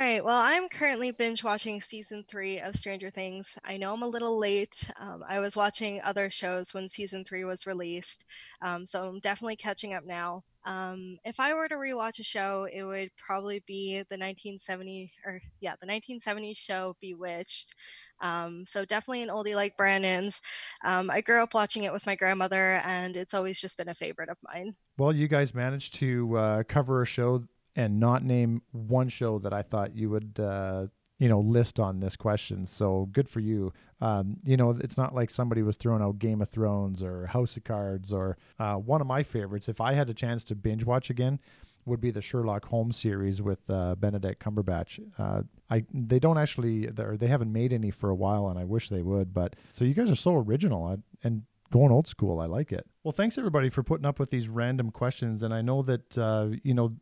All 0.00 0.04
right. 0.04 0.24
Well, 0.24 0.40
I'm 0.40 0.68
currently 0.68 1.12
binge 1.12 1.44
watching 1.44 1.80
season 1.80 2.24
three 2.28 2.58
of 2.58 2.74
Stranger 2.74 3.12
Things. 3.12 3.56
I 3.64 3.76
know 3.76 3.92
I'm 3.92 4.02
a 4.02 4.08
little 4.08 4.36
late. 4.36 4.90
Um, 4.98 5.22
I 5.26 5.38
was 5.38 5.56
watching 5.56 6.02
other 6.02 6.30
shows 6.30 6.74
when 6.74 6.88
season 6.88 7.24
three 7.24 7.44
was 7.44 7.64
released, 7.64 8.24
um, 8.60 8.84
so 8.86 9.04
I'm 9.04 9.20
definitely 9.20 9.54
catching 9.54 9.94
up 9.94 10.04
now. 10.04 10.42
Um, 10.66 11.18
if 11.24 11.38
I 11.38 11.54
were 11.54 11.68
to 11.68 11.76
rewatch 11.76 12.18
a 12.18 12.24
show, 12.24 12.66
it 12.72 12.82
would 12.82 13.10
probably 13.16 13.62
be 13.68 13.98
the 14.10 14.16
1970 14.16 15.12
or 15.24 15.40
yeah, 15.60 15.74
the 15.80 15.86
1970s 15.86 16.56
show 16.56 16.96
Bewitched. 17.00 17.76
Um, 18.20 18.64
so 18.66 18.84
definitely 18.84 19.22
an 19.22 19.28
oldie 19.28 19.54
like 19.54 19.76
Brandon's. 19.76 20.40
Um, 20.84 21.08
I 21.08 21.20
grew 21.20 21.40
up 21.40 21.54
watching 21.54 21.84
it 21.84 21.92
with 21.92 22.04
my 22.06 22.16
grandmother, 22.16 22.80
and 22.84 23.16
it's 23.16 23.34
always 23.34 23.60
just 23.60 23.76
been 23.76 23.90
a 23.90 23.94
favorite 23.94 24.28
of 24.28 24.38
mine. 24.42 24.72
Well, 24.98 25.12
you 25.12 25.28
guys 25.28 25.54
managed 25.54 25.94
to 25.94 26.36
uh, 26.36 26.62
cover 26.64 27.02
a 27.02 27.06
show 27.06 27.44
and 27.76 28.00
not 28.00 28.24
name 28.24 28.62
one 28.72 29.08
show 29.08 29.38
that 29.40 29.52
I 29.52 29.62
thought 29.62 29.96
you 29.96 30.10
would, 30.10 30.38
uh, 30.38 30.86
you 31.18 31.28
know, 31.28 31.40
list 31.40 31.78
on 31.80 32.00
this 32.00 32.16
question. 32.16 32.66
So 32.66 33.08
good 33.12 33.28
for 33.28 33.40
you. 33.40 33.72
Um, 34.00 34.36
you 34.44 34.56
know, 34.56 34.70
it's 34.80 34.96
not 34.96 35.14
like 35.14 35.30
somebody 35.30 35.62
was 35.62 35.76
throwing 35.76 36.02
out 36.02 36.18
Game 36.18 36.42
of 36.42 36.48
Thrones 36.48 37.02
or 37.02 37.26
House 37.26 37.56
of 37.56 37.64
Cards 37.64 38.12
or 38.12 38.36
uh, 38.58 38.74
one 38.74 39.00
of 39.00 39.06
my 39.06 39.22
favorites. 39.22 39.68
If 39.68 39.80
I 39.80 39.94
had 39.94 40.10
a 40.10 40.14
chance 40.14 40.44
to 40.44 40.54
binge 40.54 40.84
watch 40.84 41.10
again, 41.10 41.38
would 41.86 42.00
be 42.00 42.10
the 42.10 42.22
Sherlock 42.22 42.66
Holmes 42.66 42.96
series 42.96 43.42
with 43.42 43.58
uh, 43.68 43.94
Benedict 43.96 44.42
Cumberbatch. 44.42 45.00
Uh, 45.18 45.42
I 45.70 45.84
they 45.92 46.18
don't 46.18 46.38
actually 46.38 46.88
or 46.98 47.16
they 47.16 47.26
haven't 47.26 47.52
made 47.52 47.72
any 47.72 47.90
for 47.90 48.10
a 48.10 48.14
while, 48.14 48.48
and 48.48 48.58
I 48.58 48.64
wish 48.64 48.88
they 48.88 49.02
would. 49.02 49.34
But 49.34 49.56
so 49.70 49.84
you 49.84 49.94
guys 49.94 50.10
are 50.10 50.16
so 50.16 50.36
original 50.36 50.86
I, 50.86 50.96
and 51.26 51.42
going 51.72 51.92
old 51.92 52.06
school. 52.06 52.40
I 52.40 52.46
like 52.46 52.72
it. 52.72 52.86
Well, 53.02 53.12
thanks 53.12 53.36
everybody 53.36 53.68
for 53.68 53.82
putting 53.82 54.06
up 54.06 54.18
with 54.18 54.30
these 54.30 54.48
random 54.48 54.90
questions, 54.90 55.42
and 55.42 55.52
I 55.52 55.60
know 55.60 55.82
that 55.82 56.16
uh, 56.16 56.48
you 56.62 56.74
know 56.74 56.94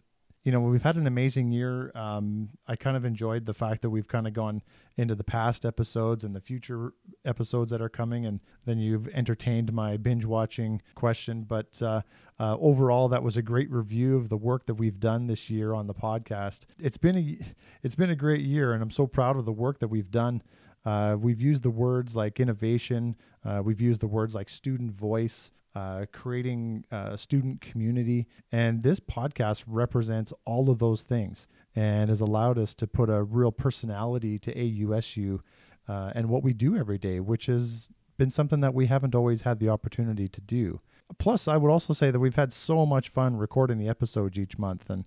you 0.44 0.50
know, 0.50 0.60
we've 0.60 0.82
had 0.82 0.96
an 0.96 1.06
amazing 1.06 1.52
year. 1.52 1.92
Um, 1.94 2.48
I 2.66 2.74
kind 2.74 2.96
of 2.96 3.04
enjoyed 3.04 3.46
the 3.46 3.54
fact 3.54 3.82
that 3.82 3.90
we've 3.90 4.08
kind 4.08 4.26
of 4.26 4.32
gone 4.32 4.62
into 4.96 5.14
the 5.14 5.24
past 5.24 5.64
episodes 5.64 6.24
and 6.24 6.34
the 6.34 6.40
future 6.40 6.94
episodes 7.24 7.70
that 7.70 7.80
are 7.80 7.88
coming, 7.88 8.26
and 8.26 8.40
then 8.64 8.78
you've 8.78 9.06
entertained 9.08 9.72
my 9.72 9.96
binge 9.96 10.24
watching 10.24 10.82
question. 10.96 11.44
But 11.44 11.80
uh, 11.80 12.02
uh, 12.40 12.56
overall, 12.58 13.08
that 13.08 13.22
was 13.22 13.36
a 13.36 13.42
great 13.42 13.70
review 13.70 14.16
of 14.16 14.28
the 14.28 14.36
work 14.36 14.66
that 14.66 14.74
we've 14.74 14.98
done 14.98 15.28
this 15.28 15.48
year 15.48 15.74
on 15.74 15.86
the 15.86 15.94
podcast. 15.94 16.62
It's 16.78 16.96
been 16.96 17.16
a 17.16 17.38
it's 17.84 17.94
been 17.94 18.10
a 18.10 18.16
great 18.16 18.44
year, 18.44 18.72
and 18.72 18.82
I'm 18.82 18.90
so 18.90 19.06
proud 19.06 19.36
of 19.36 19.44
the 19.44 19.52
work 19.52 19.78
that 19.78 19.88
we've 19.88 20.10
done. 20.10 20.42
Uh, 20.84 21.16
we've 21.18 21.40
used 21.40 21.62
the 21.62 21.70
words 21.70 22.16
like 22.16 22.40
innovation. 22.40 23.14
Uh, 23.44 23.62
we've 23.64 23.80
used 23.80 24.00
the 24.00 24.08
words 24.08 24.34
like 24.34 24.48
student 24.48 24.90
voice 24.90 25.52
uh, 25.74 26.06
creating 26.12 26.84
a 26.90 27.16
student 27.16 27.60
community. 27.60 28.26
And 28.50 28.82
this 28.82 29.00
podcast 29.00 29.64
represents 29.66 30.32
all 30.44 30.70
of 30.70 30.78
those 30.78 31.02
things 31.02 31.46
and 31.74 32.10
has 32.10 32.20
allowed 32.20 32.58
us 32.58 32.74
to 32.74 32.86
put 32.86 33.08
a 33.08 33.22
real 33.22 33.52
personality 33.52 34.38
to 34.38 34.54
AUSU 34.54 35.40
uh, 35.88 36.12
and 36.14 36.28
what 36.28 36.42
we 36.42 36.52
do 36.52 36.76
every 36.76 36.98
day, 36.98 37.20
which 37.20 37.46
has 37.46 37.88
been 38.18 38.30
something 38.30 38.60
that 38.60 38.74
we 38.74 38.86
haven't 38.86 39.14
always 39.14 39.42
had 39.42 39.58
the 39.58 39.68
opportunity 39.68 40.28
to 40.28 40.40
do. 40.40 40.80
Plus, 41.18 41.48
I 41.48 41.56
would 41.56 41.70
also 41.70 41.92
say 41.92 42.10
that 42.10 42.20
we've 42.20 42.36
had 42.36 42.52
so 42.52 42.86
much 42.86 43.08
fun 43.08 43.36
recording 43.36 43.78
the 43.78 43.88
episodes 43.88 44.38
each 44.38 44.58
month. 44.58 44.88
And 44.88 45.04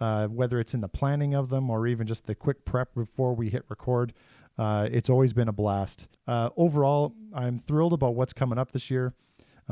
uh, 0.00 0.28
whether 0.28 0.60
it's 0.60 0.74
in 0.74 0.80
the 0.80 0.88
planning 0.88 1.34
of 1.34 1.50
them 1.50 1.70
or 1.70 1.86
even 1.86 2.06
just 2.06 2.26
the 2.26 2.34
quick 2.34 2.64
prep 2.64 2.94
before 2.94 3.34
we 3.34 3.50
hit 3.50 3.64
record, 3.68 4.12
uh, 4.58 4.88
it's 4.90 5.10
always 5.10 5.32
been 5.32 5.48
a 5.48 5.52
blast. 5.52 6.08
Uh, 6.26 6.50
overall, 6.56 7.14
I'm 7.34 7.62
thrilled 7.66 7.92
about 7.92 8.14
what's 8.14 8.32
coming 8.32 8.58
up 8.58 8.72
this 8.72 8.90
year. 8.90 9.14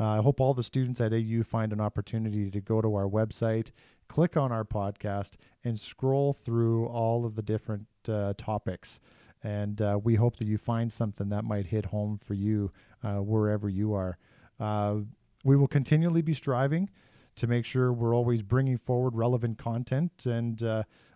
Uh, 0.01 0.17
I 0.17 0.21
hope 0.23 0.41
all 0.41 0.55
the 0.55 0.63
students 0.63 0.99
at 0.99 1.13
AU 1.13 1.43
find 1.43 1.71
an 1.71 1.79
opportunity 1.79 2.49
to 2.49 2.59
go 2.59 2.81
to 2.81 2.95
our 2.95 3.07
website, 3.07 3.69
click 4.07 4.35
on 4.35 4.51
our 4.51 4.63
podcast, 4.63 5.33
and 5.63 5.79
scroll 5.79 6.33
through 6.33 6.87
all 6.87 7.23
of 7.23 7.35
the 7.35 7.43
different 7.43 7.85
uh, 8.09 8.33
topics. 8.35 8.99
And 9.43 9.79
uh, 9.79 9.99
we 10.03 10.15
hope 10.15 10.37
that 10.37 10.47
you 10.47 10.57
find 10.57 10.91
something 10.91 11.29
that 11.29 11.43
might 11.43 11.67
hit 11.67 11.85
home 11.85 12.17
for 12.17 12.33
you 12.33 12.71
uh, 13.03 13.17
wherever 13.17 13.69
you 13.69 13.93
are. 13.93 14.17
Uh, 14.59 15.01
we 15.43 15.55
will 15.55 15.67
continually 15.67 16.23
be 16.23 16.33
striving 16.33 16.89
to 17.35 17.45
make 17.45 17.65
sure 17.65 17.93
we're 17.93 18.15
always 18.15 18.41
bringing 18.41 18.79
forward 18.79 19.15
relevant 19.15 19.59
content 19.59 20.25
and 20.25 20.63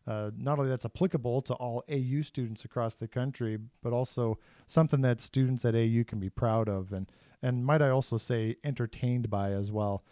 uh, 0.08 0.32
not 0.38 0.60
only 0.60 0.70
that's 0.70 0.86
applicable 0.86 1.42
to 1.44 1.54
all 1.56 1.84
AU 1.90 2.22
students 2.22 2.64
across 2.64 2.96
the 2.96 3.08
country, 3.08 3.58
but 3.82 3.94
also 3.94 4.38
something 4.68 5.02
that 5.02 5.20
students 5.20 5.66
at 5.66 5.76
AU 5.76 6.04
can 6.06 6.20
be 6.20 6.30
proud 6.30 6.70
of 6.70 6.94
and 6.94 7.12
and 7.42 7.64
might 7.66 7.82
I 7.82 7.90
also 7.90 8.18
say 8.18 8.56
entertained 8.64 9.30
by 9.30 9.52
as 9.52 9.72
well. 9.72 10.04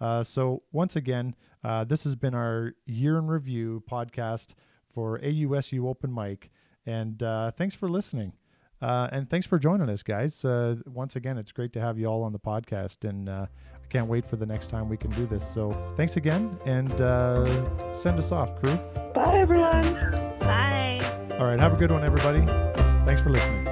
Uh, 0.00 0.22
so 0.24 0.62
once 0.72 0.94
again, 0.94 1.34
uh, 1.64 1.84
this 1.84 2.04
has 2.04 2.14
been 2.16 2.34
our 2.34 2.74
year 2.84 3.16
in 3.18 3.28
review 3.28 3.82
podcast 3.90 4.48
for 4.92 5.18
AUSU 5.20 5.86
Open 5.88 6.12
Mic, 6.12 6.50
and 6.84 7.22
uh, 7.22 7.50
thanks 7.52 7.74
for 7.74 7.88
listening. 7.88 8.32
Uh, 8.82 9.08
and 9.12 9.30
thanks 9.30 9.46
for 9.46 9.58
joining 9.58 9.88
us, 9.88 10.02
guys. 10.02 10.44
Once 10.86 11.14
again, 11.14 11.38
it's 11.38 11.52
great 11.52 11.72
to 11.72 11.80
have 11.80 11.98
you 11.98 12.06
all 12.06 12.24
on 12.24 12.32
the 12.32 12.38
podcast, 12.38 13.08
and 13.08 13.48
can't 13.92 14.08
wait 14.08 14.24
for 14.24 14.36
the 14.36 14.46
next 14.46 14.70
time 14.70 14.88
we 14.88 14.96
can 14.96 15.10
do 15.10 15.26
this. 15.26 15.46
So 15.52 15.70
thanks 15.96 16.16
again, 16.16 16.58
and 16.64 16.98
uh, 17.00 17.92
send 17.92 18.18
us 18.18 18.32
off, 18.32 18.60
crew. 18.60 18.76
Bye, 19.12 19.36
everyone. 19.36 19.82
Bye. 20.40 21.00
All 21.38 21.44
right, 21.44 21.60
have 21.60 21.74
a 21.74 21.76
good 21.76 21.90
one, 21.90 22.02
everybody. 22.02 22.40
Thanks 23.04 23.20
for 23.20 23.30
listening. 23.30 23.71